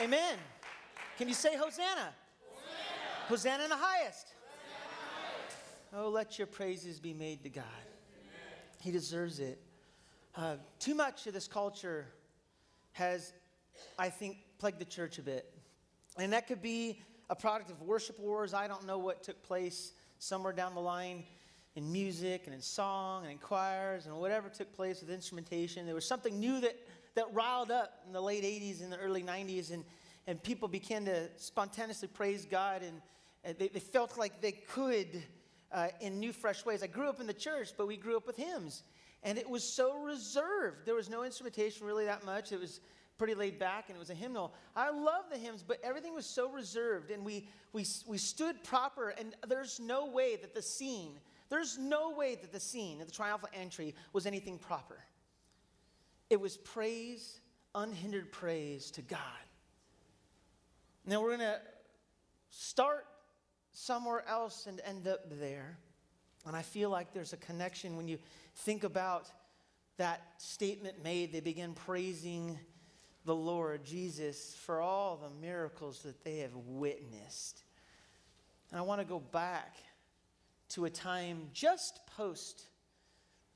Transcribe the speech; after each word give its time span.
Amen. 0.00 0.38
Can 1.18 1.28
you 1.28 1.34
say 1.34 1.56
Hosanna? 1.56 2.14
Hosanna, 3.26 3.26
Hosanna 3.28 3.64
in 3.64 3.70
the 3.70 3.76
highest. 3.76 4.28
Oh, 5.92 6.08
let 6.08 6.38
your 6.38 6.46
praises 6.46 7.00
be 7.00 7.12
made 7.12 7.42
to 7.42 7.48
God. 7.48 7.64
He 8.80 8.90
deserves 8.90 9.40
it. 9.40 9.60
Uh, 10.36 10.56
too 10.78 10.94
much 10.94 11.26
of 11.26 11.34
this 11.34 11.48
culture 11.48 12.06
has, 12.92 13.32
I 13.98 14.08
think, 14.08 14.38
plagued 14.58 14.78
the 14.78 14.84
church 14.84 15.18
a 15.18 15.22
bit. 15.22 15.52
And 16.16 16.32
that 16.32 16.46
could 16.46 16.62
be 16.62 17.02
a 17.28 17.34
product 17.34 17.70
of 17.70 17.82
worship 17.82 18.18
wars. 18.18 18.54
I 18.54 18.68
don't 18.68 18.86
know 18.86 18.98
what 18.98 19.22
took 19.22 19.42
place 19.42 19.92
somewhere 20.18 20.52
down 20.52 20.74
the 20.74 20.80
line 20.80 21.24
in 21.74 21.92
music 21.92 22.42
and 22.46 22.54
in 22.54 22.60
song 22.60 23.22
and 23.22 23.32
in 23.32 23.38
choirs 23.38 24.06
and 24.06 24.16
whatever 24.16 24.48
took 24.48 24.72
place 24.74 25.00
with 25.00 25.10
instrumentation. 25.10 25.86
There 25.86 25.94
was 25.94 26.06
something 26.06 26.38
new 26.40 26.60
that, 26.60 26.76
that 27.14 27.26
riled 27.32 27.70
up 27.70 28.02
in 28.06 28.12
the 28.12 28.20
late 28.20 28.44
80s 28.44 28.82
and 28.82 28.92
the 28.92 28.98
early 28.98 29.22
90s, 29.22 29.72
and, 29.72 29.84
and 30.26 30.42
people 30.42 30.68
began 30.68 31.04
to 31.04 31.28
spontaneously 31.36 32.08
praise 32.08 32.44
God, 32.44 32.82
and, 32.82 33.00
and 33.44 33.58
they, 33.58 33.68
they, 33.68 33.80
felt 33.80 34.18
like 34.18 34.40
they 34.40 34.52
could 34.52 35.22
uh, 35.72 35.88
in 36.00 36.18
new, 36.18 36.32
fresh 36.32 36.64
ways. 36.64 36.82
I 36.82 36.86
grew 36.86 37.08
up 37.08 37.20
in 37.20 37.26
the 37.26 37.32
church, 37.32 37.70
but 37.76 37.86
we 37.86 37.96
grew 37.96 38.16
up 38.16 38.26
with 38.26 38.36
hymns. 38.36 38.82
And 39.22 39.36
it 39.36 39.48
was 39.48 39.64
so 39.64 40.02
reserved. 40.02 40.86
There 40.86 40.94
was 40.94 41.10
no 41.10 41.24
instrumentation 41.24 41.86
really 41.86 42.04
that 42.04 42.24
much. 42.24 42.52
It 42.52 42.60
was 42.60 42.80
pretty 43.18 43.34
laid 43.34 43.58
back 43.58 43.88
and 43.88 43.96
it 43.96 43.98
was 43.98 44.10
a 44.10 44.14
hymnal. 44.14 44.54
I 44.74 44.90
love 44.90 45.24
the 45.30 45.36
hymns, 45.36 45.64
but 45.66 45.78
everything 45.82 46.14
was 46.14 46.24
so 46.24 46.50
reserved 46.50 47.10
and 47.10 47.24
we, 47.24 47.48
we, 47.72 47.84
we 48.06 48.16
stood 48.16 48.62
proper. 48.62 49.10
And 49.10 49.34
there's 49.46 49.80
no 49.80 50.06
way 50.06 50.36
that 50.36 50.54
the 50.54 50.62
scene, 50.62 51.18
there's 51.50 51.76
no 51.76 52.12
way 52.12 52.36
that 52.36 52.52
the 52.52 52.60
scene 52.60 53.00
of 53.00 53.08
the 53.08 53.12
triumphal 53.12 53.48
entry 53.52 53.94
was 54.12 54.24
anything 54.24 54.58
proper. 54.58 54.98
It 56.30 56.40
was 56.40 56.56
praise, 56.58 57.40
unhindered 57.74 58.30
praise 58.30 58.90
to 58.92 59.02
God. 59.02 59.18
Now 61.04 61.20
we're 61.20 61.36
going 61.36 61.40
to 61.40 61.60
start 62.50 63.06
somewhere 63.72 64.24
else 64.28 64.66
and 64.66 64.80
end 64.84 65.08
up 65.08 65.20
there. 65.40 65.78
And 66.46 66.54
I 66.54 66.62
feel 66.62 66.90
like 66.90 67.12
there's 67.12 67.32
a 67.32 67.38
connection 67.38 67.96
when 67.96 68.08
you 68.08 68.18
think 68.54 68.84
about 68.84 69.30
that 69.96 70.22
statement 70.38 71.02
made. 71.02 71.32
They 71.32 71.40
begin 71.40 71.74
praising 71.74 72.58
the 73.28 73.36
Lord 73.36 73.84
Jesus 73.84 74.56
for 74.64 74.80
all 74.80 75.18
the 75.18 75.28
miracles 75.46 76.00
that 76.04 76.24
they 76.24 76.38
have 76.38 76.56
witnessed. 76.56 77.62
And 78.70 78.78
I 78.78 78.82
want 78.82 79.02
to 79.02 79.04
go 79.06 79.20
back 79.20 79.76
to 80.70 80.86
a 80.86 80.90
time 80.90 81.50
just 81.52 82.00
post 82.16 82.62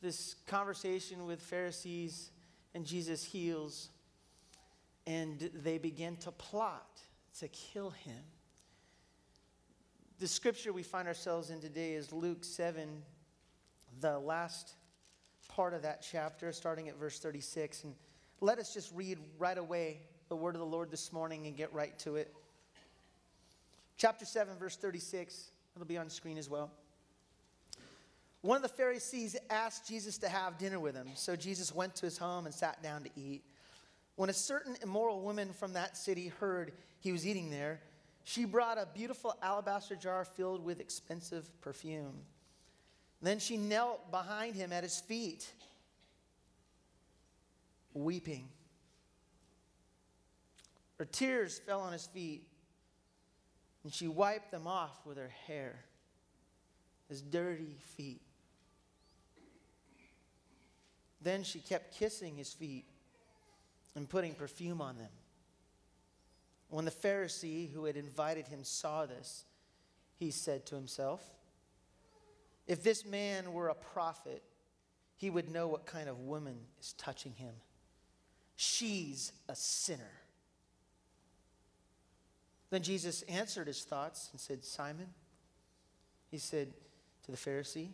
this 0.03 0.35
conversation 0.47 1.25
with 1.25 1.41
Pharisees 1.41 2.33
and 2.75 2.85
Jesus 2.85 3.25
heals, 3.25 3.89
and 5.07 5.51
they 5.55 5.79
begin 5.79 6.17
to 6.17 6.33
plot 6.33 7.01
to 7.39 7.49
kill 7.49 7.89
him. 7.89 8.23
The 10.19 10.29
scripture 10.29 10.75
we 10.75 10.83
find 10.83 11.09
ourselves 11.09 11.49
in 11.49 11.63
today 11.63 11.95
is 11.95 12.13
Luke 12.13 12.45
7, 12.45 12.91
the 14.01 14.19
last 14.19 14.75
part 15.49 15.73
of 15.73 15.81
that 15.81 16.07
chapter, 16.07 16.53
starting 16.53 16.91
at 16.91 16.99
verse 16.99 17.19
36. 17.19 17.85
And 17.85 17.95
let 18.43 18.59
us 18.59 18.75
just 18.75 18.93
read 18.93 19.19
right 19.39 19.57
away 19.57 20.01
the 20.29 20.35
word 20.35 20.57
of 20.57 20.61
the 20.61 20.67
Lord 20.67 20.91
this 20.91 21.13
morning 21.13 21.47
and 21.47 21.57
get 21.57 21.73
right 21.73 21.97
to 22.01 22.17
it. 22.17 22.35
Chapter 23.97 24.25
7, 24.25 24.57
verse 24.59 24.75
36. 24.77 25.51
It'll 25.77 25.87
be 25.87 25.97
on 25.97 26.11
screen 26.11 26.37
as 26.37 26.51
well. 26.51 26.71
One 28.41 28.57
of 28.57 28.63
the 28.63 28.69
Pharisees 28.69 29.37
asked 29.49 29.87
Jesus 29.87 30.19
to 30.19 30.29
have 30.29 30.59
dinner 30.59 30.81
with 30.81 30.97
him, 30.97 31.07
so 31.15 31.37
Jesus 31.37 31.73
went 31.73 31.95
to 31.97 32.07
his 32.07 32.19
home 32.19 32.47
and 32.47 32.53
sat 32.53 32.83
down 32.83 33.05
to 33.05 33.11
eat. 33.15 33.45
When 34.17 34.29
a 34.29 34.35
certain 34.35 34.77
immoral 34.83 35.21
woman 35.21 35.53
from 35.53 35.75
that 35.75 35.97
city 35.97 36.27
heard 36.41 36.73
he 36.99 37.13
was 37.13 37.25
eating 37.25 37.49
there, 37.49 37.81
she 38.25 38.45
brought 38.45 38.77
a 38.77 38.89
beautiful 38.93 39.37
alabaster 39.41 39.95
jar 39.95 40.25
filled 40.25 40.65
with 40.65 40.81
expensive 40.81 41.49
perfume. 41.61 42.15
Then 43.23 43.39
she 43.39 43.57
knelt 43.57 44.11
behind 44.11 44.57
him 44.57 44.73
at 44.73 44.83
his 44.83 44.99
feet, 44.99 45.49
weeping. 47.95 48.49
Her 50.99 51.05
tears 51.05 51.59
fell 51.59 51.81
on 51.81 51.93
his 51.93 52.07
feet, 52.07 52.47
and 53.85 53.93
she 53.93 54.09
wiped 54.09 54.51
them 54.51 54.67
off 54.67 55.05
with 55.05 55.17
her 55.17 55.33
hair, 55.47 55.85
his 57.09 57.21
dirty 57.21 57.77
feet. 57.97 58.23
Then 61.21 61.43
she 61.45 61.61
kept 61.61 61.95
kissing 61.97 62.37
his 62.37 62.53
feet 62.53 62.85
and 63.95 64.09
putting 64.09 64.35
perfume 64.35 64.81
on 64.81 64.99
them. 64.99 65.11
When 66.69 66.85
the 66.85 66.91
Pharisee 66.91 67.71
who 67.71 67.85
had 67.85 67.97
invited 67.97 68.49
him 68.49 68.65
saw 68.65 69.07
this, 69.07 69.45
he 70.17 70.31
said 70.31 70.65
to 70.67 70.75
himself, 70.75 71.23
If 72.67 72.83
this 72.83 73.05
man 73.05 73.53
were 73.53 73.69
a 73.69 73.75
prophet, 73.75 74.43
he 75.17 75.31
would 75.31 75.51
know 75.51 75.69
what 75.69 75.85
kind 75.85 76.09
of 76.09 76.19
woman 76.21 76.57
is 76.81 76.95
touching 76.95 77.33
him. 77.33 77.55
She's 78.65 79.33
a 79.49 79.57
sinner. 79.57 80.13
Then 82.71 82.81
Jesus 82.81 83.23
answered 83.23 83.67
his 83.67 83.83
thoughts 83.83 84.29
and 84.31 84.41
said, 84.41 84.65
Simon, 84.65 85.09
he 86.31 86.39
said 86.39 86.73
to 87.25 87.33
the 87.33 87.37
Pharisee, 87.37 87.89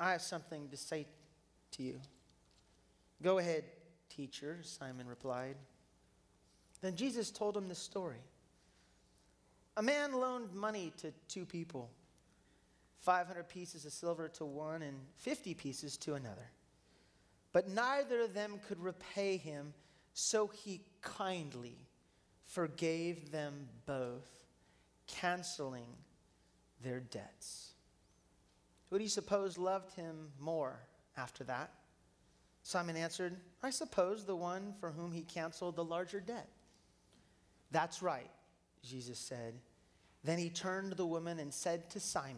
I 0.00 0.12
have 0.12 0.22
something 0.22 0.70
to 0.70 0.78
say 0.78 1.06
to 1.72 1.82
you. 1.82 2.00
Go 3.22 3.36
ahead, 3.36 3.64
teacher, 4.08 4.60
Simon 4.62 5.06
replied. 5.06 5.56
Then 6.80 6.96
Jesus 6.96 7.30
told 7.30 7.54
him 7.54 7.68
the 7.68 7.74
story. 7.74 8.22
A 9.76 9.82
man 9.82 10.14
loaned 10.14 10.54
money 10.54 10.94
to 11.02 11.12
two 11.28 11.44
people 11.44 11.90
500 13.00 13.46
pieces 13.46 13.84
of 13.84 13.92
silver 13.92 14.26
to 14.28 14.46
one 14.46 14.80
and 14.80 14.96
50 15.18 15.52
pieces 15.52 15.98
to 15.98 16.14
another. 16.14 16.50
But 17.52 17.68
neither 17.68 18.22
of 18.22 18.32
them 18.32 18.58
could 18.66 18.82
repay 18.82 19.36
him, 19.36 19.74
so 20.14 20.46
he 20.46 20.82
kindly 21.00 21.76
forgave 22.46 23.30
them 23.30 23.68
both, 23.86 24.28
canceling 25.06 25.88
their 26.82 27.00
debts. 27.00 27.72
Who 28.90 28.98
do 28.98 29.04
you 29.04 29.10
suppose 29.10 29.56
loved 29.56 29.94
him 29.94 30.32
more 30.38 30.80
after 31.16 31.44
that? 31.44 31.72
Simon 32.62 32.96
answered, 32.96 33.36
I 33.62 33.70
suppose 33.70 34.24
the 34.24 34.36
one 34.36 34.74
for 34.78 34.90
whom 34.90 35.12
he 35.12 35.22
canceled 35.22 35.76
the 35.76 35.84
larger 35.84 36.20
debt. 36.20 36.48
That's 37.70 38.02
right, 38.02 38.30
Jesus 38.84 39.18
said. 39.18 39.54
Then 40.22 40.38
he 40.38 40.50
turned 40.50 40.90
to 40.90 40.96
the 40.96 41.06
woman 41.06 41.38
and 41.38 41.52
said 41.52 41.90
to 41.90 42.00
Simon, 42.00 42.36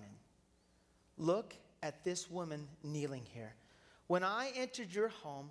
Look 1.19 1.55
at 1.83 2.05
this 2.05 2.31
woman 2.31 2.67
kneeling 2.83 3.25
here. 3.33 3.55
When 4.07 4.25
I 4.25 4.53
entered 4.57 4.93
your 4.93 5.09
home, 5.09 5.51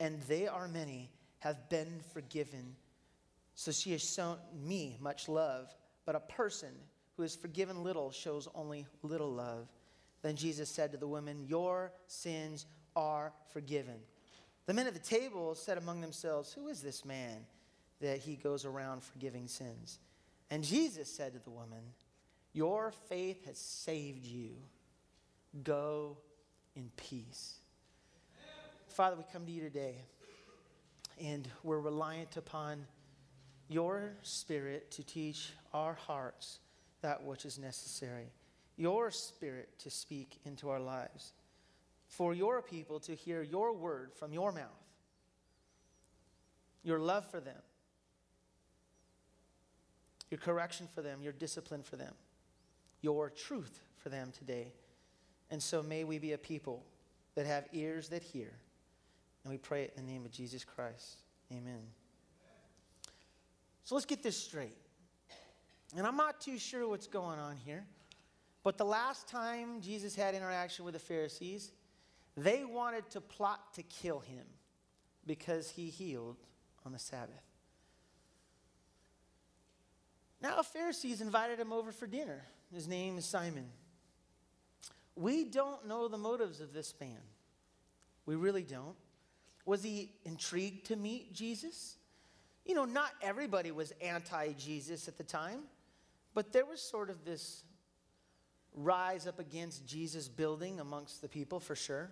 and 0.00 0.20
they 0.22 0.46
are 0.46 0.68
many, 0.68 1.10
have 1.38 1.68
been 1.68 2.00
forgiven. 2.12 2.76
So 3.54 3.72
she 3.72 3.92
has 3.92 4.02
shown 4.02 4.38
me 4.64 4.96
much 5.00 5.28
love, 5.28 5.74
but 6.04 6.14
a 6.14 6.20
person 6.20 6.72
who 7.16 7.22
is 7.22 7.34
forgiven 7.34 7.82
little 7.82 8.10
shows 8.10 8.48
only 8.54 8.86
little 9.02 9.32
love. 9.32 9.68
Then 10.22 10.36
Jesus 10.36 10.68
said 10.68 10.92
to 10.92 10.98
the 10.98 11.06
woman, 11.06 11.46
Your 11.46 11.92
sins 12.06 12.66
are 12.94 13.32
forgiven. 13.52 13.96
The 14.66 14.74
men 14.74 14.86
at 14.86 14.94
the 14.94 15.00
table 15.00 15.54
said 15.54 15.78
among 15.78 16.00
themselves, 16.00 16.52
Who 16.52 16.68
is 16.68 16.82
this 16.82 17.04
man? 17.04 17.46
that 18.00 18.18
he 18.18 18.36
goes 18.36 18.64
around 18.64 19.02
forgiving 19.02 19.48
sins. 19.48 19.98
And 20.50 20.62
Jesus 20.62 21.10
said 21.10 21.32
to 21.32 21.38
the 21.38 21.50
woman, 21.50 21.82
Your 22.52 22.92
faith 23.08 23.46
has 23.46 23.58
saved 23.58 24.24
you. 24.24 24.50
Go 25.64 26.18
in 26.74 26.90
peace. 26.96 27.56
Father, 28.96 29.14
we 29.14 29.24
come 29.30 29.44
to 29.44 29.52
you 29.52 29.60
today, 29.60 29.96
and 31.22 31.46
we're 31.62 31.80
reliant 31.80 32.38
upon 32.38 32.86
your 33.68 34.12
spirit 34.22 34.90
to 34.92 35.04
teach 35.04 35.50
our 35.74 35.92
hearts 35.92 36.60
that 37.02 37.22
which 37.22 37.44
is 37.44 37.58
necessary. 37.58 38.32
your 38.78 39.10
spirit 39.10 39.68
to 39.80 39.90
speak 39.90 40.38
into 40.46 40.70
our 40.70 40.80
lives, 40.80 41.34
for 42.06 42.32
your 42.32 42.62
people 42.62 42.98
to 43.00 43.14
hear 43.14 43.42
your 43.42 43.74
word 43.74 44.14
from 44.14 44.32
your 44.32 44.50
mouth, 44.50 44.64
your 46.82 46.98
love 46.98 47.30
for 47.30 47.40
them, 47.40 47.60
your 50.30 50.38
correction 50.38 50.88
for 50.94 51.02
them, 51.02 51.20
your 51.20 51.34
discipline 51.34 51.82
for 51.82 51.96
them, 51.96 52.14
your 53.02 53.28
truth 53.28 53.78
for 53.98 54.08
them 54.08 54.32
today. 54.38 54.72
And 55.50 55.62
so 55.62 55.82
may 55.82 56.04
we 56.04 56.18
be 56.18 56.32
a 56.32 56.38
people 56.38 56.82
that 57.34 57.44
have 57.44 57.66
ears 57.74 58.08
that 58.08 58.22
hear. 58.22 58.52
And 59.46 59.52
we 59.52 59.58
pray 59.58 59.84
it 59.84 59.92
in 59.96 60.04
the 60.04 60.12
name 60.12 60.24
of 60.24 60.32
Jesus 60.32 60.64
Christ. 60.64 61.18
Amen. 61.52 61.78
So 63.84 63.94
let's 63.94 64.04
get 64.04 64.20
this 64.20 64.36
straight. 64.36 64.74
And 65.96 66.04
I'm 66.04 66.16
not 66.16 66.40
too 66.40 66.58
sure 66.58 66.88
what's 66.88 67.06
going 67.06 67.38
on 67.38 67.54
here. 67.54 67.86
But 68.64 68.76
the 68.76 68.84
last 68.84 69.28
time 69.28 69.80
Jesus 69.80 70.16
had 70.16 70.34
interaction 70.34 70.84
with 70.84 70.94
the 70.94 71.00
Pharisees, 71.00 71.70
they 72.36 72.64
wanted 72.64 73.08
to 73.10 73.20
plot 73.20 73.72
to 73.74 73.84
kill 73.84 74.18
him 74.18 74.42
because 75.28 75.70
he 75.70 75.90
healed 75.90 76.38
on 76.84 76.90
the 76.90 76.98
Sabbath. 76.98 77.30
Now, 80.42 80.58
a 80.58 80.64
Pharisees 80.64 81.20
invited 81.20 81.60
him 81.60 81.72
over 81.72 81.92
for 81.92 82.08
dinner. 82.08 82.42
His 82.74 82.88
name 82.88 83.16
is 83.16 83.24
Simon. 83.24 83.68
We 85.14 85.44
don't 85.44 85.86
know 85.86 86.08
the 86.08 86.18
motives 86.18 86.60
of 86.60 86.72
this 86.72 86.92
man. 87.00 87.20
We 88.26 88.34
really 88.34 88.64
don't. 88.64 88.96
Was 89.66 89.82
he 89.82 90.12
intrigued 90.24 90.86
to 90.86 90.96
meet 90.96 91.34
Jesus? 91.34 91.96
You 92.64 92.74
know, 92.74 92.84
not 92.84 93.10
everybody 93.20 93.70
was 93.72 93.92
anti 94.00 94.52
Jesus 94.52 95.08
at 95.08 95.18
the 95.18 95.24
time, 95.24 95.60
but 96.34 96.52
there 96.52 96.64
was 96.64 96.80
sort 96.80 97.10
of 97.10 97.24
this 97.24 97.64
rise 98.74 99.26
up 99.26 99.38
against 99.38 99.86
Jesus 99.86 100.28
building 100.28 100.80
amongst 100.80 101.20
the 101.20 101.28
people 101.28 101.60
for 101.60 101.74
sure. 101.74 102.10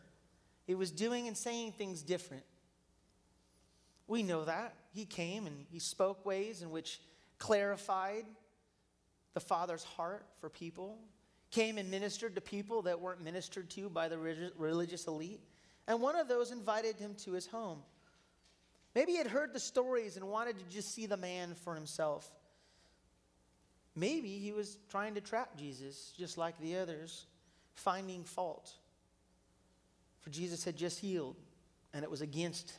He 0.66 0.74
was 0.74 0.90
doing 0.90 1.28
and 1.28 1.36
saying 1.36 1.72
things 1.72 2.02
different. 2.02 2.44
We 4.06 4.22
know 4.22 4.44
that. 4.44 4.74
He 4.92 5.04
came 5.04 5.46
and 5.46 5.64
he 5.70 5.78
spoke 5.78 6.24
ways 6.26 6.62
in 6.62 6.70
which 6.70 7.00
clarified 7.38 8.24
the 9.34 9.40
Father's 9.40 9.84
heart 9.84 10.24
for 10.40 10.48
people, 10.48 10.98
came 11.50 11.78
and 11.78 11.90
ministered 11.90 12.34
to 12.34 12.40
people 12.40 12.82
that 12.82 13.00
weren't 13.00 13.22
ministered 13.22 13.68
to 13.70 13.88
by 13.88 14.08
the 14.08 14.18
religious 14.56 15.06
elite. 15.06 15.40
And 15.86 16.00
one 16.00 16.16
of 16.16 16.28
those 16.28 16.50
invited 16.50 16.96
him 16.96 17.14
to 17.24 17.32
his 17.32 17.46
home. 17.46 17.78
Maybe 18.94 19.12
he 19.12 19.18
had 19.18 19.26
heard 19.26 19.52
the 19.52 19.60
stories 19.60 20.16
and 20.16 20.28
wanted 20.28 20.58
to 20.58 20.64
just 20.66 20.94
see 20.94 21.06
the 21.06 21.16
man 21.16 21.54
for 21.64 21.74
himself. 21.74 22.30
Maybe 23.96 24.38
he 24.38 24.52
was 24.52 24.78
trying 24.90 25.14
to 25.14 25.20
trap 25.20 25.56
Jesus, 25.56 26.12
just 26.16 26.38
like 26.38 26.58
the 26.58 26.76
others, 26.76 27.26
finding 27.74 28.24
fault. 28.24 28.72
For 30.20 30.30
Jesus 30.30 30.64
had 30.64 30.76
just 30.76 31.00
healed, 31.00 31.36
and 31.92 32.02
it 32.02 32.10
was 32.10 32.22
against 32.22 32.72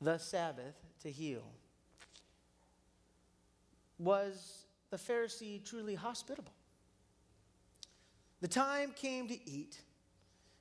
the 0.00 0.18
Sabbath 0.18 0.76
to 1.02 1.10
heal. 1.10 1.44
Was 3.98 4.64
the 4.90 4.96
Pharisee 4.96 5.62
truly 5.64 5.94
hospitable? 5.94 6.52
The 8.40 8.48
time 8.48 8.92
came 8.92 9.28
to 9.28 9.50
eat, 9.50 9.78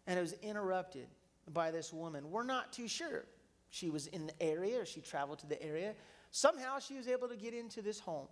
and 0.07 0.17
it 0.17 0.21
was 0.21 0.33
interrupted 0.41 1.07
by 1.53 1.71
this 1.71 1.91
woman. 1.93 2.31
We're 2.31 2.43
not 2.43 2.71
too 2.73 2.87
sure. 2.87 3.25
She 3.69 3.89
was 3.89 4.07
in 4.07 4.27
the 4.27 4.41
area, 4.41 4.81
or 4.81 4.85
she 4.85 5.01
traveled 5.01 5.39
to 5.39 5.47
the 5.47 5.61
area. 5.61 5.93
Somehow 6.31 6.79
she 6.79 6.95
was 6.95 7.07
able 7.07 7.27
to 7.27 7.35
get 7.35 7.53
into 7.53 7.81
this 7.81 7.99
home. 7.99 8.27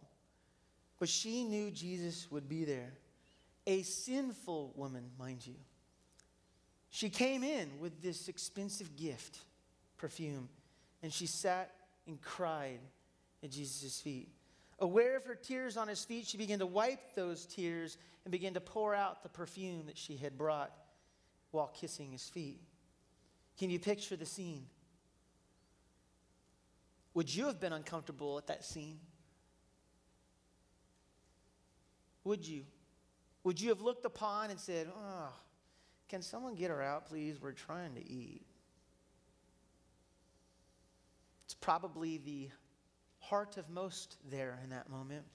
But 0.99 1.09
she 1.09 1.43
knew 1.43 1.71
Jesus 1.71 2.29
would 2.31 2.49
be 2.49 2.65
there. 2.65 2.93
A 3.67 3.83
sinful 3.83 4.73
woman, 4.75 5.11
mind 5.19 5.45
you. 5.45 5.55
She 6.89 7.09
came 7.09 7.43
in 7.43 7.69
with 7.79 8.01
this 8.01 8.27
expensive 8.27 8.95
gift, 8.95 9.39
perfume, 9.97 10.49
and 11.03 11.13
she 11.13 11.27
sat 11.27 11.71
and 12.07 12.19
cried 12.21 12.79
at 13.43 13.51
Jesus' 13.51 13.99
feet. 13.99 14.29
Aware 14.79 15.17
of 15.17 15.25
her 15.25 15.35
tears 15.35 15.75
on 15.75 15.87
his 15.87 16.03
feet, 16.03 16.25
she 16.25 16.37
began 16.37 16.59
to 16.59 16.65
wipe 16.65 17.13
those 17.15 17.45
tears 17.45 17.97
and 18.25 18.31
began 18.31 18.53
to 18.53 18.61
pour 18.61 18.95
out 18.95 19.23
the 19.23 19.29
perfume 19.29 19.85
that 19.87 19.97
she 19.97 20.15
had 20.15 20.37
brought 20.37 20.71
while 21.51 21.67
kissing 21.67 22.11
his 22.11 22.27
feet. 22.29 22.61
Can 23.57 23.69
you 23.69 23.79
picture 23.79 24.15
the 24.15 24.25
scene? 24.25 24.65
Would 27.13 27.33
you 27.33 27.47
have 27.47 27.59
been 27.59 27.73
uncomfortable 27.73 28.37
at 28.37 28.47
that 28.47 28.63
scene? 28.63 28.99
Would 32.23 32.47
you? 32.47 32.65
Would 33.43 33.59
you 33.59 33.69
have 33.69 33.81
looked 33.81 34.05
upon 34.05 34.51
and 34.51 34.59
said, 34.59 34.87
Oh, 34.95 35.29
can 36.09 36.21
someone 36.21 36.55
get 36.55 36.69
her 36.69 36.81
out, 36.81 37.07
please? 37.07 37.41
We're 37.41 37.53
trying 37.53 37.95
to 37.95 38.07
eat. 38.07 38.45
It's 41.45 41.55
probably 41.55 42.17
the 42.17 42.49
heart 43.19 43.57
of 43.57 43.69
most 43.69 44.17
there 44.29 44.59
in 44.63 44.69
that 44.69 44.89
moment. 44.89 45.25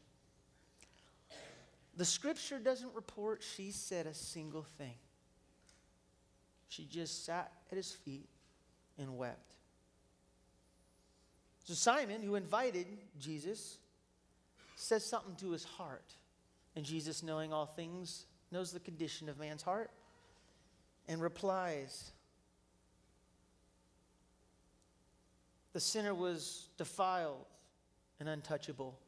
The 1.96 2.04
scripture 2.04 2.58
doesn't 2.58 2.94
report 2.94 3.42
she 3.42 3.70
said 3.70 4.06
a 4.06 4.14
single 4.14 4.66
thing. 4.78 4.94
She 6.72 6.86
just 6.86 7.26
sat 7.26 7.52
at 7.70 7.76
his 7.76 7.92
feet 7.92 8.30
and 8.96 9.18
wept. 9.18 9.52
So 11.64 11.74
Simon, 11.74 12.22
who 12.22 12.34
invited 12.34 12.86
Jesus, 13.20 13.76
says 14.74 15.04
something 15.04 15.36
to 15.36 15.50
his 15.50 15.64
heart. 15.64 16.14
And 16.74 16.82
Jesus, 16.82 17.22
knowing 17.22 17.52
all 17.52 17.66
things, 17.66 18.24
knows 18.50 18.72
the 18.72 18.80
condition 18.80 19.28
of 19.28 19.38
man's 19.38 19.60
heart 19.60 19.90
and 21.08 21.20
replies 21.20 22.12
The 25.74 25.80
sinner 25.80 26.14
was 26.14 26.68
defiled 26.78 27.44
and 28.18 28.30
untouchable. 28.30 28.98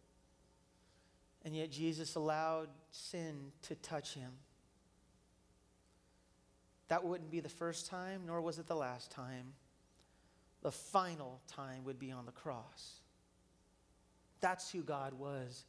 And 1.47 1.57
yet 1.57 1.71
Jesus 1.71 2.15
allowed 2.15 2.69
sin 2.91 3.53
to 3.63 3.75
touch 3.77 4.13
him. 4.13 4.33
That 6.89 7.05
wouldn't 7.05 7.31
be 7.31 7.41
the 7.41 7.49
first 7.49 7.87
time, 7.87 8.23
nor 8.27 8.41
was 8.41 8.59
it 8.59 8.67
the 8.67 8.77
last 8.77 9.11
time. 9.11 9.55
The 10.63 10.73
final 10.73 11.41
time 11.47 11.85
would 11.85 11.99
be 11.99 12.11
on 12.13 12.27
the 12.27 12.33
cross. 12.33 13.01
That's 14.41 14.71
who 14.71 14.83
God 14.83 15.15
was 15.15 15.65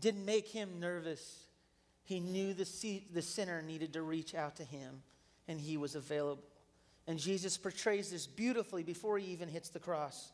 didn't 0.00 0.24
make 0.24 0.48
him 0.48 0.80
nervous. 0.80 1.44
He 2.04 2.20
knew 2.20 2.54
the, 2.54 3.02
the 3.12 3.22
sinner 3.22 3.62
needed 3.62 3.92
to 3.92 4.02
reach 4.02 4.34
out 4.34 4.56
to 4.56 4.64
him, 4.64 5.02
and 5.46 5.60
he 5.60 5.76
was 5.76 5.94
available. 5.94 6.42
And 7.06 7.18
Jesus 7.18 7.56
portrays 7.56 8.10
this 8.10 8.26
beautifully 8.26 8.82
before 8.82 9.18
he 9.18 9.26
even 9.32 9.48
hits 9.48 9.68
the 9.68 9.78
cross. 9.78 10.32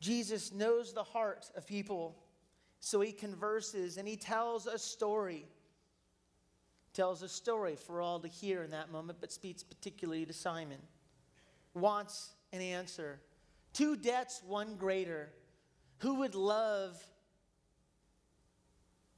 Jesus 0.00 0.52
knows 0.52 0.92
the 0.92 1.02
heart 1.02 1.50
of 1.56 1.66
people, 1.66 2.16
so 2.80 3.00
he 3.00 3.12
converses 3.12 3.98
and 3.98 4.08
he 4.08 4.16
tells 4.16 4.66
a 4.66 4.78
story. 4.78 5.46
Tells 6.92 7.22
a 7.22 7.28
story 7.28 7.76
for 7.76 8.00
all 8.00 8.20
to 8.20 8.28
hear 8.28 8.62
in 8.62 8.70
that 8.70 8.90
moment, 8.90 9.18
but 9.20 9.32
speaks 9.32 9.62
particularly 9.62 10.26
to 10.26 10.32
Simon. 10.32 10.78
Wants 11.74 12.30
an 12.52 12.60
answer. 12.60 13.20
Two 13.72 13.96
debts, 13.96 14.42
one 14.46 14.74
greater. 14.76 15.30
Who 15.98 16.16
would 16.16 16.34
love 16.34 17.00